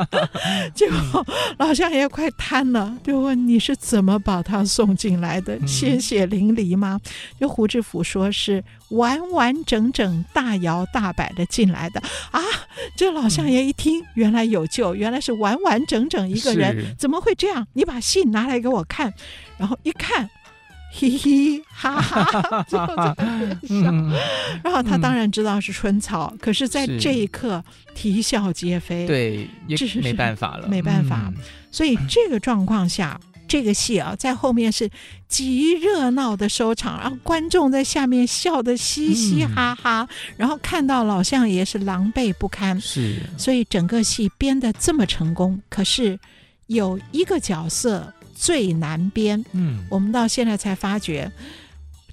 [0.74, 1.26] 结果
[1.58, 5.58] 老相爷快瘫了，就问你是怎么把他送进来的？
[5.66, 7.00] 鲜血淋漓吗？
[7.40, 8.62] 就胡知府说是。
[8.92, 12.00] 完完整整、大摇大摆的进来的
[12.30, 12.40] 啊！
[12.96, 17.66] 这老相爷一听，原来有救，原来是完完整整一个人，怎么会这样？
[17.72, 19.12] 你把信拿来给我看，
[19.58, 20.28] 然后一看，
[20.94, 22.66] 嘿嘿哈哈。
[24.62, 27.62] 然后他当然知道是春草，可是在这一刻
[27.94, 31.32] 啼笑皆非，对，也是没办法了，没办法。
[31.70, 33.20] 所以这个状况下。
[33.52, 34.88] 这个戏啊，在后面是
[35.28, 46.18] 极热闹的收场，然后观众在下面笑得嘻嘻哈哈，嗯、然后看到老相爷是狼狈不堪，是，所以整个戏编得这么成功，可是
[46.68, 51.30] 有一个角色最难编，嗯，我们到现在才发觉，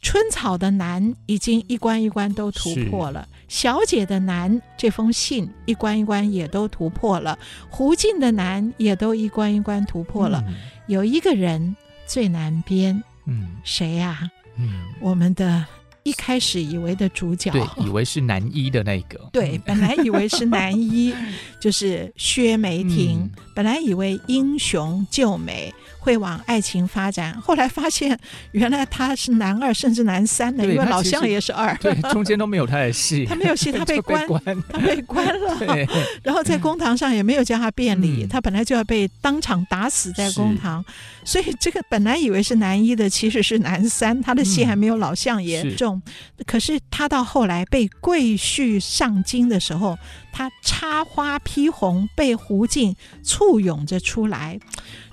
[0.02, 3.26] 春草的难已经一关一关都突破了。
[3.48, 7.36] 小姐的难，这封信一关一关也都突破了；
[7.70, 10.44] 胡静的难也都一关一关突破了。
[10.48, 10.54] 嗯、
[10.90, 11.76] 有一个人
[12.06, 14.32] 最难编，嗯，谁呀、啊？
[14.58, 15.66] 嗯，我们的。
[16.04, 21.14] 一开始以为的主角，对，以为是男一的那个，对，本来以为是男一，
[21.60, 23.20] 就是薛梅婷。
[23.20, 25.72] 嗯、本来以为英雄救美
[26.10, 28.18] 会往爱情发展，后来发现
[28.54, 34.66] 原来他是男二，甚至男三的，因为老相爷是二，对，中间都没有他的戏， 他没有戏，他被关， 被关。
[34.72, 35.88] 他被关了， 对。
[36.24, 40.84] 然后在公堂上也没有叫他辩理，嗯、他本来就要被当场打死在公堂，
[41.24, 46.02] 所以这个本来以为是男一的，其实是男三，他的戏还没有老相爷重。
[46.08, 46.12] 嗯
[46.48, 49.96] 可是他到后来被贵婿上京的时候，
[50.32, 54.58] 他插花披红，被胡静簇拥着出来，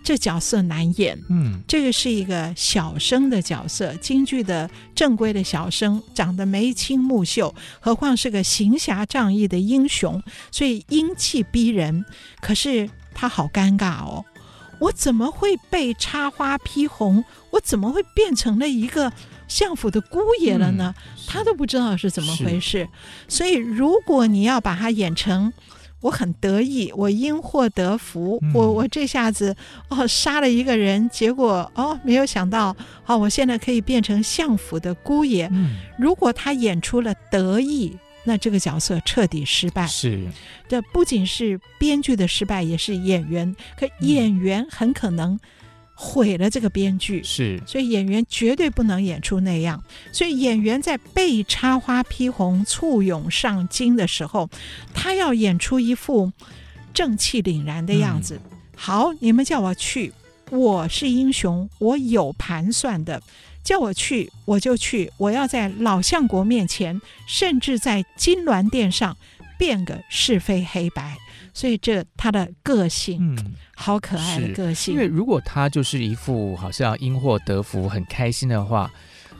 [0.07, 1.21] 这角色难演。
[1.29, 12.05] 嗯，这个是一个小生的角色，京剧的正规的小生，长得眉清目秀，何况是个行侠仗义的英雄，所以英气逼人。
[12.41, 14.25] 可是他好尴尬哦，
[14.79, 17.25] 我怎么会被插花披红？
[17.51, 19.13] 我怎么会变成了一个？
[19.49, 22.89] 相府的姑爷了呢，嗯、他都不知道是怎么回事。
[23.29, 25.53] 所以，如果你要把他演成
[26.07, 29.55] 我很得意，我因祸得福，嗯、我我这下子
[29.89, 32.75] 哦杀了一个人，结果哦没有想到
[33.07, 35.49] 哦，我现在可以变成相府的姑爷。
[35.53, 39.85] 嗯、如果他演出了得意，那这个角色彻底失败。
[39.87, 40.27] 是，
[40.69, 43.55] 这不仅是编剧的失败，也是演员。
[43.77, 45.39] 可演员很可能。
[45.99, 49.83] 毁了这个编剧，是，所以演员绝对不能演出那样。
[50.13, 54.51] 所以演员在被插花披红、簇拥上京的时候，
[54.93, 56.31] 他要演出一副
[56.93, 58.39] 正气凛然的样子。
[58.45, 60.13] 嗯、好，你们叫我去，
[60.51, 63.23] 我是英雄，我有盘算的，
[63.65, 69.17] 叫我去我就去，我要在老相国面前，甚至在金銮殿上
[69.59, 71.17] 变个是非黑白。
[71.57, 74.93] 所以这他的个性，嗯，好可爱的个性。
[74.93, 78.91] 因为如果他就是一副好像因祸得福、很开心的话。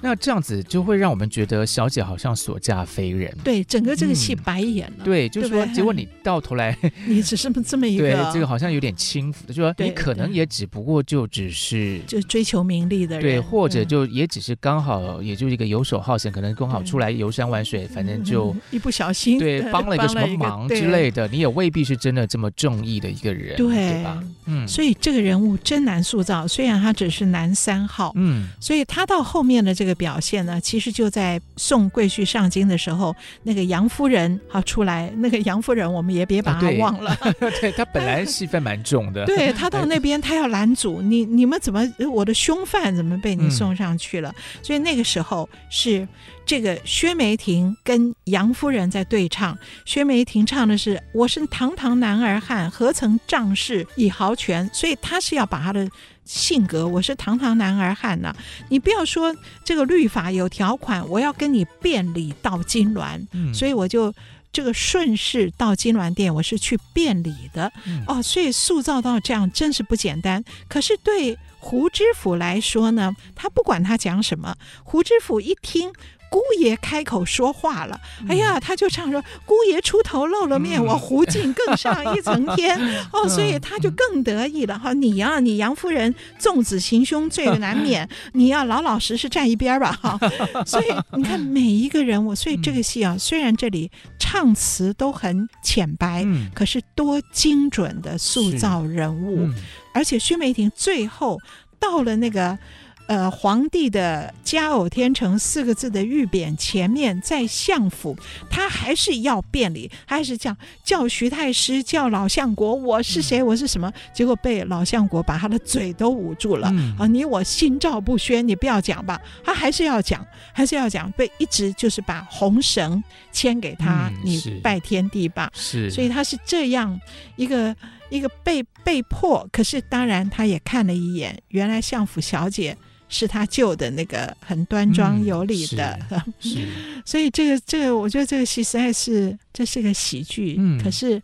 [0.01, 4.97] 那这样子就会让我们觉得小姐好像所嫁非人，对，整个这个戏白演了。
[4.99, 24.23] 嗯、对，就是说，结果你到头来 你只是这么一个，对，这个好像有点轻浮的，就说你可能也只不过就只是就追求名利的人，对，或者就也只是刚好，也就一个游手好闲，可能刚好出来游山玩水，反正就一不小心，对，帮了一个什么忙之类的，你也未必是真的这么正义的一个人，对，对吧？
[24.47, 30.61] 嗯，所以这个人物真难塑造，虽然他只是男三号，嗯，所以他到后面的这个表现呢。
[30.61, 35.13] 其实就在送贵婿上京的时候，那个杨夫人好出来。
[35.19, 37.11] 那个杨夫人，我们也别把她忘了。
[37.21, 39.25] 啊、对，对他本来戏份蛮重的。
[39.27, 44.31] 对他到那边，他要拦阻你，你们怎么我的凶犯怎么被你送上去了？
[44.31, 46.07] 嗯、所以那个时候是
[46.45, 55.89] 这个薛梅婷跟杨夫人在对唱，薛梅婷唱的是“我是堂堂男儿汉，何曾仗势以豪权”，所以他是要把他的
[56.27, 58.37] 性格，我是堂堂男儿汉呐、啊，
[58.69, 64.13] 你不要说这个律法有条款，我要跟你辩理到金銮，嗯、所以我就
[64.53, 70.45] 这个顺势到金銮殿，我是去辩理的、嗯、哦，所以塑造到这样真是不简单。
[70.69, 75.93] 可是对胡知府来说呢，他不管他讲什么，胡知府一听。
[76.37, 82.79] 姑爷开口说话了，哎呀，他就唱说：“姑爷出头露了面，我胡进更上一层天。
[83.11, 84.79] ”哦，所以他就更得意了。
[84.79, 84.93] 哈。
[84.93, 90.19] 你呀，你杨夫人纵子行凶，罪难免，你要老老实实站一边吧哈。
[90.67, 90.85] 所以
[91.17, 96.23] 你看每一个人，我所以这个戏啊，虽然这里唱词都很浅白，
[96.53, 99.49] 可是多精准的塑造人物，
[99.95, 101.39] 而且薛梅婷最后
[101.81, 102.59] 到了那个。
[103.07, 108.17] 呃，皇帝的“佳偶天成”四个字的御匾前面，在相府，
[108.51, 113.93] 他还是要辩理，还是叫叫徐太师，叫老相国，我是谁，我是什么？
[114.13, 116.69] 结果被老相国把他的嘴都捂住了。
[116.73, 119.21] 嗯、啊，你我心照不宣，你不要讲吧。
[119.45, 123.01] 他还是要讲，还是要讲，被一直就是把红绳
[123.31, 125.49] 牵给他，嗯、你拜天地吧。
[125.55, 127.01] 是，所以他是这样
[127.37, 127.73] 一个
[128.11, 132.77] 一个被被迫，可是当然他也看了一眼，原来相府小姐。
[133.09, 140.57] 是他救的那个很端庄有礼的，嗯、 所以这个这个，我觉得这个戏实在是这是个喜剧。
[140.59, 141.23] 嗯、可是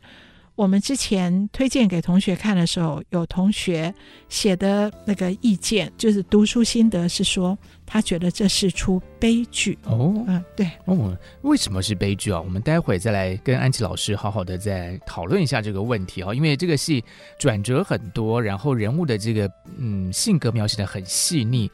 [0.55, 3.93] 我们之前推荐给同学看的时候，有同学
[4.29, 7.59] 写的那个意见，就是读书心得是说。
[7.93, 12.41] 他觉得这是出悲剧哦，嗯，对哦，为什么是悲剧啊？
[12.41, 17.05] 我们待会再来跟安琪老师好好的再讨论一下这个问题啊，因为这个戏
[17.39, 21.71] 转折很多，然后人物的这个嗯性格描写的很细腻，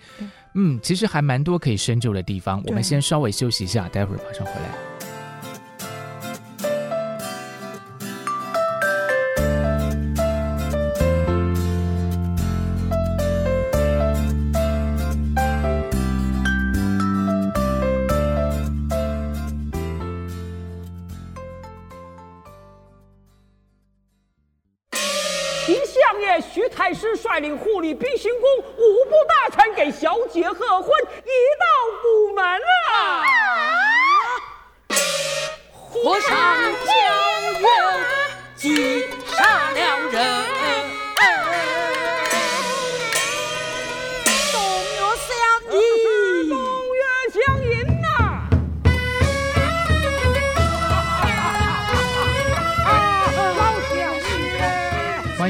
[0.55, 2.61] 嗯，其实还蛮多可以深究的地方。
[2.67, 5.08] 我们先稍微休息一下，待会儿马上回来。
[27.39, 30.91] 带领护理兵行宫五部大臣给小姐贺婚，
[31.25, 31.31] 已
[31.61, 31.65] 到
[32.03, 32.67] 午门了。
[35.73, 36.37] 皇上
[36.85, 36.93] 将
[37.63, 37.69] 要
[38.57, 39.79] 击杀了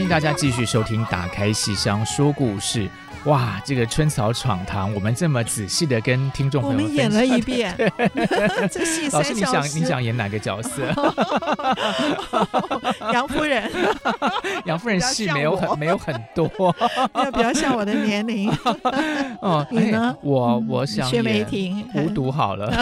[0.09, 2.86] 迎大家继续收听《打开戏箱说故事》。
[3.29, 7.76] 哇，这个春草闯堂，我们这么仔细的跟听众朋友们演了一遍。
[8.72, 10.87] 这戏老师，你想你想演哪个角色？
[13.12, 13.70] 杨夫人。
[14.64, 16.74] 杨夫人戏没有很没有很多，
[17.14, 18.51] 要比较像我的年龄。
[19.41, 20.16] 哦，你呢？
[20.22, 22.72] 我我想薛梅婷无毒好了，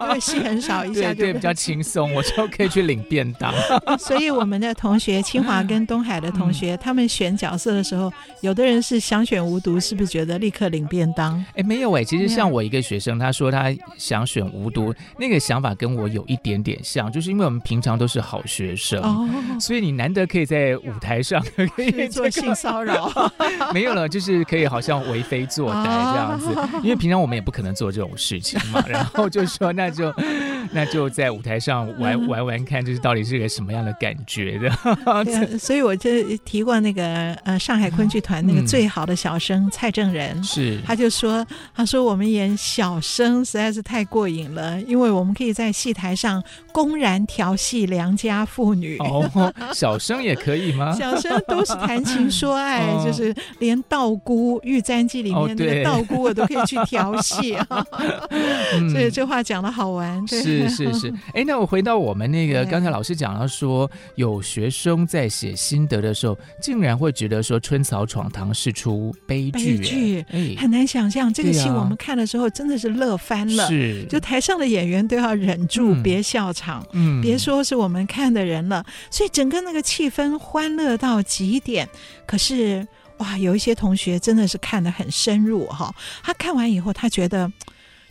[0.00, 3.52] 因为戏很少，一下就对比较轻松，我就可以去领便当。
[3.98, 8.12] 所以我们的同学，清华跟东海的同学，他们选角色的时候，
[8.42, 11.44] 有的人是想选无毒，是不是觉得立刻领便当？
[11.54, 19.28] 哎，没有哎，其实像我一个学生，他说他想选无毒，那个想法跟我有一点点像，就是因为我们平常都是好学生，哦、
[19.60, 23.12] 所以你难得可以在舞台上可以 做性骚扰，
[23.72, 30.12] 没有了，就是可以好像为非作歹这样子，哦、 因为平常我们也不可能做这种事情嘛，然后就说那就
[30.72, 35.58] 那就在舞台上玩、嗯、玩玩看，就是到底是个什么样的感觉的。
[35.58, 39.04] 所以我就提过那个呃上海昆剧团那个最好。
[39.04, 46.42] 的小生蔡正仁是，他就说：“他说我们演小生实在是太过瘾了，因为我们可以在戏台上
[46.72, 48.96] 公然调戏良家妇女。
[48.98, 50.92] 哦，小生也可以吗？
[50.98, 57.66] 小生都是谈情说爱，哦、就是连道姑《玉簪记》里面那个道姑我都可以去调戏啊。
[58.72, 60.24] 嗯、所以这话讲的好玩。
[60.26, 61.14] 对是是是。
[61.34, 68.93] 哎，那我回到我们那个刚才老师讲到说，有学生在写心得的时候，竟然会觉得说《春草闯堂》是出。
[69.26, 81.88] 悲剧，悲剧，哎、很难想象这个戏我们看的时候真的是乐翻了，是，就台上的演员都要忍住别笑场，嗯，别说是我们看的人了，所以整个那个气氛欢乐到极点。
[82.26, 82.86] 可是
[83.18, 87.50] 哇，有一些同学真的是看得很深入哈，他看完以后，他觉得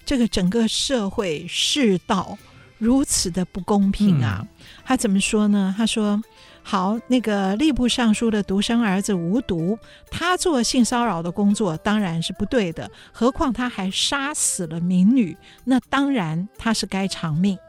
[0.05, 2.37] 这个整个社会世道
[2.77, 4.39] 如此的不公平啊。
[4.41, 4.47] 嗯、
[4.85, 5.73] 他怎么说呢？
[5.77, 6.21] 他说。
[6.65, 9.77] 好，那个吏部尚书的独生儿子无毒，
[10.09, 17.59] 他做性骚扰的工作当然是不对的，何况他还杀死了民女，那当然他是该偿命。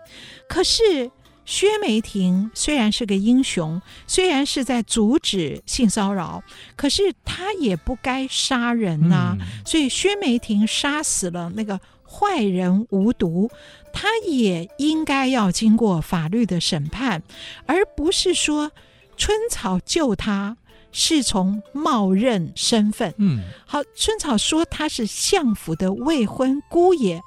[0.48, 1.10] 可是
[1.44, 6.42] 薛梅亭虽然是个英雄，虽然是在阻止性骚扰，
[6.76, 9.36] 可是他也不该杀人呐、啊。
[9.40, 11.78] 嗯、所以薛梅亭杀死了那个
[12.08, 13.50] 坏人无毒。
[13.96, 17.22] 他也应该要经过法律的审判，
[17.64, 18.72] 而不是说
[19.16, 20.56] 春草救他
[20.92, 23.14] 是从冒认身份。
[23.18, 27.20] 嗯，好，春草说他是相府的未婚姑爷，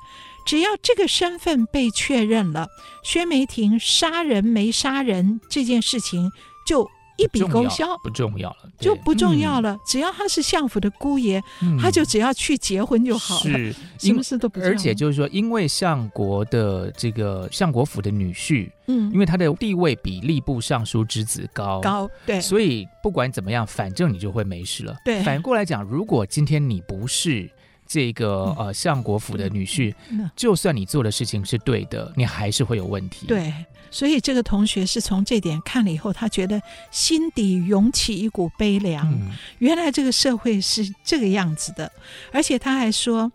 [0.46, 2.68] 只要这个身份被确认了，
[3.04, 6.32] 薛梅亭杀人没杀人这件事情
[6.66, 6.90] 就。
[7.18, 9.78] 一笔勾销，不重要了，就不重要了。
[9.86, 11.41] 只要他是相府的姑爷，
[11.82, 14.59] 他就只要去结婚就好了，是，什么事都不。
[14.61, 24.95] 而且就是说，因为相国的这个相国府的女婿，嗯，因为他的地位比吏部尚书之子高，高，对，所以不管怎么样，反正你就会没事了。
[25.03, 27.49] 对，反过来讲，如果今天你不是
[27.88, 29.94] 这个呃相国府的女婿，
[30.36, 33.26] 就算你做的事情是对的，你还是会有问题。
[33.28, 33.54] 对。
[33.90, 36.62] 所以这个同学是从这点看了以后，他觉得
[36.92, 39.10] 心底涌起一股悲凉。
[39.10, 41.90] 嗯、原来这个社会是这个样子的，
[42.34, 43.32] 而且他还说，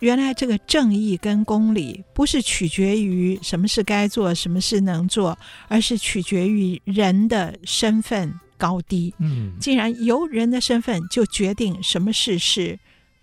[0.00, 5.36] 原来这个正义跟公理不是取决于什么事该做，什么事能做，
[5.68, 9.14] 而是取决于人的身份高低。
[9.20, 12.78] 嗯，既然由人的身份就决定什么事是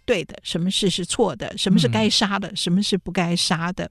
[0.05, 3.89] 对的，什么事是错的，什么是该杀的，嗯、什么是不该杀的，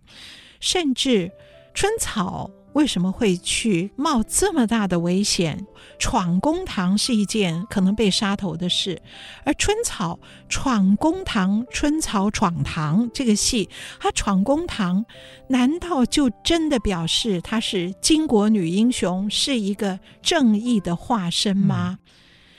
[0.61, 1.31] 甚至
[1.75, 2.51] 春草。
[2.73, 5.67] 为什么会去冒这么大的危险？
[5.99, 9.03] 闯公堂是一件可能被杀头的事，
[9.45, 15.05] 而春草闯公堂，春草闯堂这个戏，他闯公堂，
[15.49, 21.99] 难道就真的表示他是巾帼女英雄，是一个正义的化身吗？
[21.99, 22.09] 嗯、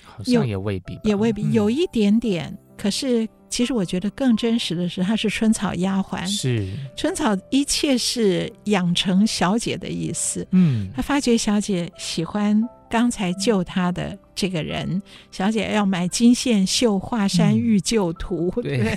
[0.04, 2.48] 好像也未必，也未必，有一点点。
[2.48, 3.26] 嗯、可是。
[3.52, 6.66] 其实我觉得更真实的是，她是春草丫鬟，是。
[6.96, 10.48] 春草，一切是养成小姐的意思。
[10.52, 14.20] 嗯，她发觉小姐喜欢刚才救他的。
[14.34, 18.96] 这个人，小姐要买金线绣华山玉旧图，嗯、对，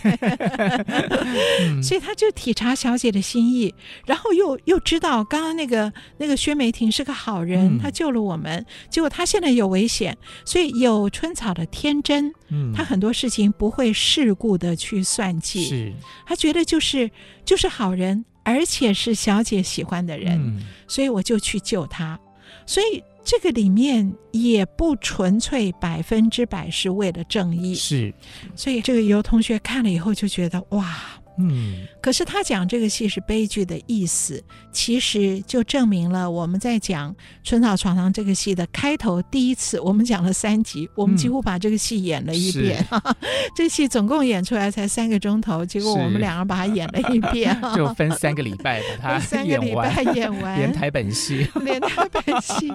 [1.83, 3.75] 所以他就体察小姐的心意，
[4.07, 10.17] 然后又又知道刚刚那个那个薛梅婷是个好人，嗯、他救了我们，结果他现在有危险，
[10.47, 15.93] 所以有春草的天真，嗯，他很多事情不会世故的去算计，是，
[16.25, 17.11] 他觉得就是
[17.45, 22.19] 就是好人，而且是小姐喜欢的人，嗯、所以我就去救他，
[22.65, 23.03] 所以。
[23.25, 28.13] 这个里面也不纯粹百分之百是为了正义，是，
[28.55, 30.95] 所以这个有同学看了以后就觉得哇。
[31.39, 37.13] 嗯，可是他讲这个戏是悲剧的意思，其实就证明了我们在讲
[37.43, 42.87] 《春草床上》这个戏的开头第一次，我们讲了三集，我们几乎把这个戏演了一遍。
[42.91, 43.15] 嗯、
[43.57, 52.73] 这戏总共演出来才三个钟头，结果我们两个把它演了一遍， 就分三个礼拜把它三个礼拜演完，连台本戏， 连台本戏。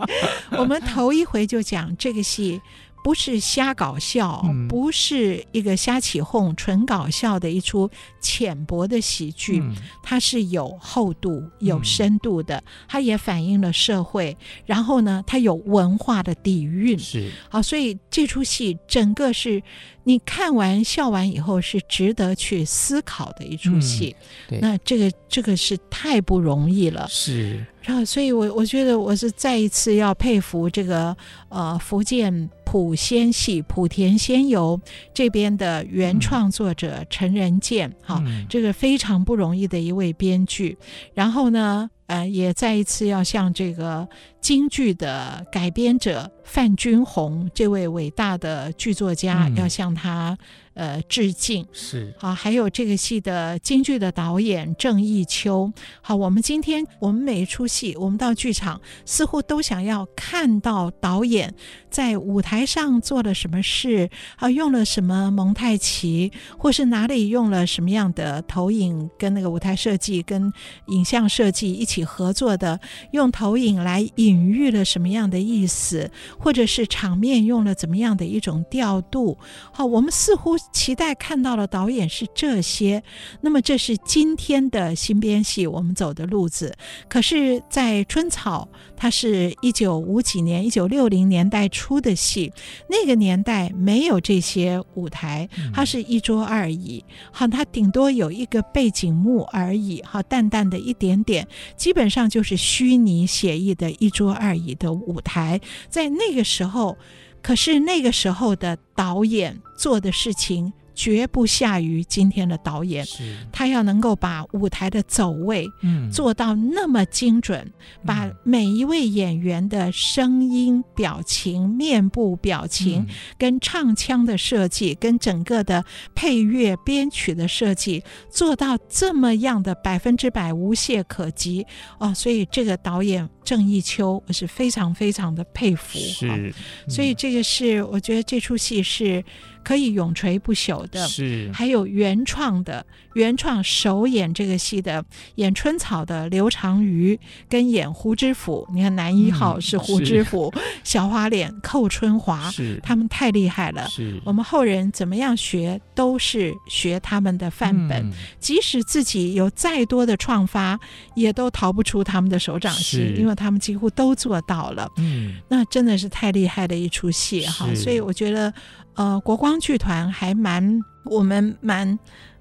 [0.52, 2.62] 我们头一回就讲这个戏。
[3.04, 7.90] 不是瞎搞笑，嗯、不是一个瞎起哄、纯搞笑的一出
[8.22, 9.74] 浅薄的喜剧，嗯、
[10.04, 14.36] 它是有厚度、有深度的，嗯、它也反映了社会。
[14.66, 17.00] 然后呢，它有文化的底蕴。
[17.00, 19.62] 是好，所以这出戏整个是
[20.04, 24.16] 你看完笑完以后是值得去思考的一出戏。
[24.50, 27.08] 嗯、那这个这个是太不容易了。
[27.10, 27.66] 是。
[27.90, 31.18] 然后，所以我我觉得我是再一次要佩服这个
[31.50, 32.48] 呃福建。
[32.70, 34.80] 莆仙戏，莆田仙游
[35.12, 40.78] 这边的原创作者陈仁健，哈、嗯，这个非常不容易的一位编剧。
[41.16, 44.08] 然后呢，呃，也再一次要向这个
[44.40, 50.38] 京剧的改编者范君红这位伟大的剧作家，嗯、要向他。
[50.80, 55.70] 呃，致敬是好，还有这个戏的京剧的导演郑义秋。
[56.02, 61.54] 好，我们今天我们每一出戏，我们到剧场似乎都想要看到导演
[61.90, 70.50] 在舞台上做了什么事，啊，用了什么蒙太奇，或是哪里用了什么样的投影，跟那个舞台设计、跟
[70.88, 72.80] 影像设计一起合作的，
[73.12, 79.38] 用投影来隐喻了什么样的意思，或者是场面用了怎么样的一种调度。
[79.74, 80.58] 好，我们似乎。
[80.72, 83.04] 期待看到的导演是这些。
[83.42, 86.76] 那么这是今天的新编戏我们走的路子。
[87.08, 92.52] 可是，在春草，它是一九五几年、一九六零年代初的戏，
[92.90, 105.60] 那个年代没有这些舞台，它是一桌二椅，好，它顶多有一个背景幕而已，好，淡淡的一点点，基本上就是虚拟写意的一桌二椅的舞台。
[105.90, 106.98] 在那个时候，
[107.42, 110.72] 可是那个时候的导演做的事情。
[110.96, 113.06] 绝不下于今天的导演，
[113.54, 115.66] 他要能够把舞台的走位
[116.12, 131.66] 做到那么精准，嗯、把每一位演员的声音、表情、面部表情，跟唱腔的设计，跟整个的配乐编曲的设计做到这么样的百分之百无懈可击
[131.98, 135.98] 哦，所以这个导演郑义秋，我是非常非常的佩服。
[135.98, 136.54] 是，嗯、
[136.88, 139.26] 所以这个是我觉得这出戏是。
[139.62, 142.84] 可以永垂不朽的，是还有原创的，
[143.20, 145.04] 原创首演这个戏的
[145.36, 152.80] 演春草的刘长瑜跟演胡知府，你看男一号是胡知府，嗯、小花脸寇春华，是。
[152.82, 153.86] 他们太厉害了。
[153.90, 154.22] 是。
[154.24, 160.80] 我们后人怎么样学都是学他们的范本，嗯、即使自己有再多的创发，
[161.14, 164.90] 也都逃不出他们的手掌心，因为他们几乎都做到了。
[164.96, 168.54] 嗯，那真的是太厉害的一出戏哈，所以我觉得。
[168.96, 171.98] 呃，国光剧团还蛮我们蛮，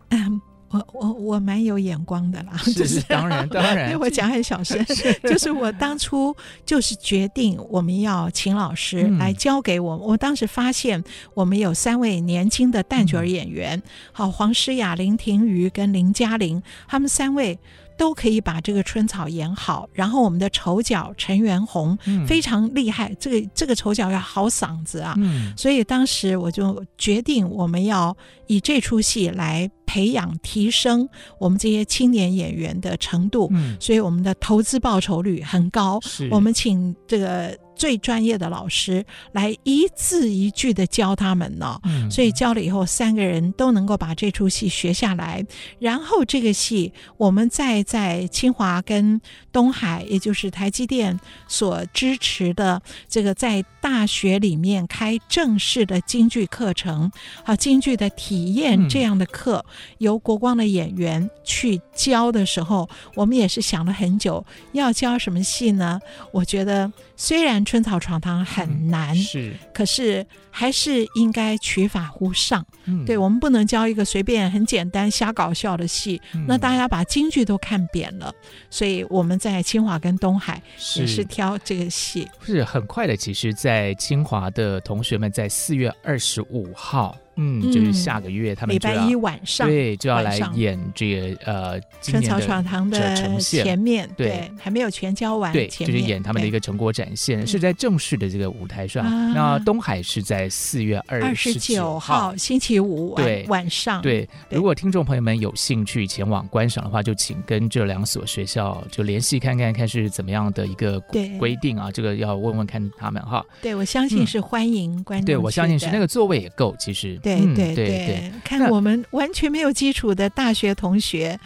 [0.08, 0.40] 嗯，
[0.70, 4.84] 我我我蛮有眼光的啦，是就是当然当然，我讲很小声，
[5.22, 11.02] 就是我当初就是决定我们要请老师来教给我，嗯、我当时发现
[11.34, 17.58] 我们有三位年轻的旦角演员，嗯、好，黄诗雅、林庭瑜跟林嘉玲，他们三位。
[17.98, 31.06] 都可以把这个春草演好，然后我们的丑角陈元洪非常厉害，嗯、这个这个丑角要好嗓子啊，嗯、所以当时我就决定我们要以这出戏来培养提升
[31.38, 37.58] 我们这些青年演员的程度，嗯、所以我们的投资报酬率很高，我们请这个。
[37.78, 45.46] 最专业的老师来一字一句的教他们呢，嗯、所以教了以后，三个人都能够把这出戏学下来。
[45.78, 49.20] 然后这个戏，我们再在清华跟
[49.52, 57.10] 东海，也就是台积电所支持的这个在大学里面开正式的京剧课程，
[57.44, 66.00] 啊，京剧的体验这样的课，嗯、由国光的演员去教的时候，我们也是想了很久，要教什么戏呢？
[66.32, 67.58] 我觉得虽然。
[67.64, 70.24] 春草闯堂很难，嗯、是，可是
[70.58, 72.66] 还是应该取法乎上。
[72.86, 78.34] 嗯，对，我们不能教一个随便很简单瞎搞笑的戏，嗯、那大家把京剧都看扁了。
[78.68, 80.60] 所以我们在清华跟东海
[80.96, 83.16] 也是挑这个戏，是，是很快的。
[83.16, 87.16] 其实，在清华的同学们在四月二十五号。
[87.40, 99.32] 嗯，就是下个月他们礼拜一晚上对就要来演这个呃春草闯堂的前面对，还没有全教完对，就是演他们的一个成果展现，是在正式的这个舞台上。
[99.32, 104.28] 那东海是在四月二十九号星期五对晚上对。
[104.50, 110.98] 如果听众朋友们有兴趣前往观赏的话，就请跟这两所学校就联系看看看是怎么样的一个
[111.38, 113.44] 规定啊，这个要问问看他们哈。
[113.60, 115.26] 对，我相信是欢迎观众。
[115.26, 117.18] 对，我相信是那个座位也够，其实。
[117.22, 121.38] 对对对，对，看我们完全没有基础的大学同学。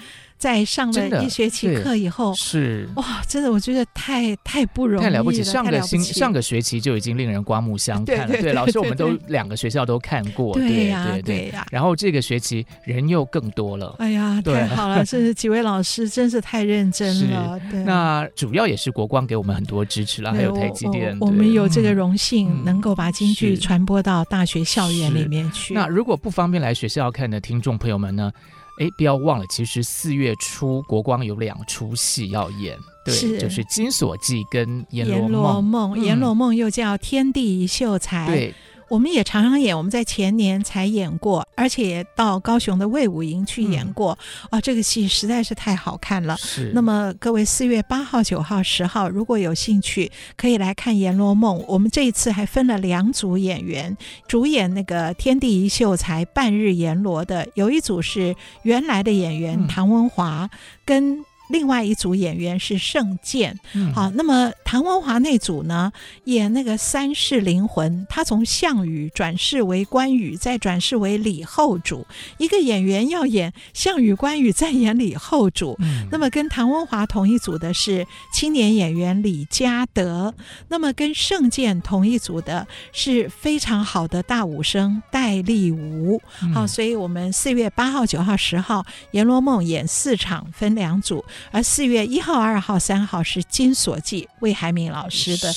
[0.42, 5.44] 在上了一学期课以后，是哇，真的我觉得太太不容易了，太了不起。
[5.44, 8.36] 上个星上个学期就已经令人刮目相看了。
[8.40, 11.64] 对，老师我们都两个学校都看过，对呀对呀。
[11.70, 17.60] 然后这个学期人又更多了，哎呀，太好了， 这几位老师真是太认真了。
[17.70, 25.72] 对那主要也是国光给我们很多支持了，还有台积电，我们有这个荣幸能够把京剧传播到大学校园里面去。
[25.72, 28.32] 那如果不方便来学校看的听众朋友们呢？
[28.78, 35.20] 哎，不要忘了，其实四月初国光有两出戏要演，对，是就是《金锁记》跟《阎罗梦》。
[35.24, 38.24] 阎罗梦，阎罗梦又叫《天地一秀才》。
[38.26, 38.54] 对。
[38.92, 44.18] 我们也常常演，我们在前年才演过，而且也到高雄的魏武营去演过。
[44.50, 46.36] 嗯、啊，这个戏实在是太好看了。
[46.36, 46.72] 是。
[46.74, 51.58] 那么各位四月八号、九号、十号，如果有兴趣，可以来看《阎罗梦》。
[51.66, 53.96] 我们这一次还分了两组演员，
[54.28, 61.24] 主演那个天地一秀才半日阎罗的，有一组是原来的演员唐文华，嗯、跟。
[61.48, 65.92] 另外一组演员是盛鉴，嗯、好，那么唐文华那组呢，
[66.24, 72.06] 演那个三世灵魂，他从项羽转世为关羽，再转世为李后主。
[72.38, 75.76] 一个演员要演项羽、关羽，再演李后主。
[75.80, 80.34] 嗯、那么跟唐文华同一组的是青年演员李嘉德，
[80.68, 86.18] 那么跟盛剑同一组的是非常好的大武生戴立吾。
[86.42, 88.80] 嗯、好，所以我们四月八号、九号、十号
[89.10, 91.22] 《阎罗梦》演四场，分两组。
[91.50, 95.52] 而四月一号、二号、三号是《金锁记》，魏海敏老师的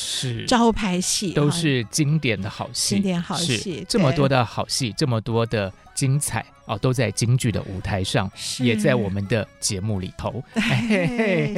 [0.47, 2.95] 招牌戏，都是经典的好戏。
[2.95, 10.43] 经典好戏，这么多的好戏，这么多的精彩哦，都在京剧的舞台上，也在我们的节目里头。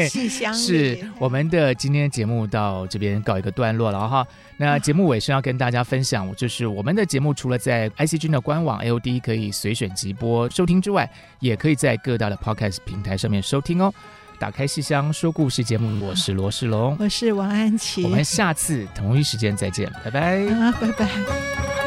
[0.10, 4.28] 戏香是我们的今天节目到这边告一个段落了哈。
[4.58, 13.93] 那节目尾声要跟大家分享，就是我们的节目除了在 ICG 的官网 AOD 可以随选即播收听之外，也可以在各大的 Podcast 平台上面收听哦。
[14.39, 20.45] 打开戏箱说故事节目，我是罗世龙，我是王安琪，我们下次同一时间再见，拜拜。
[20.47, 21.86] 啊，拜拜。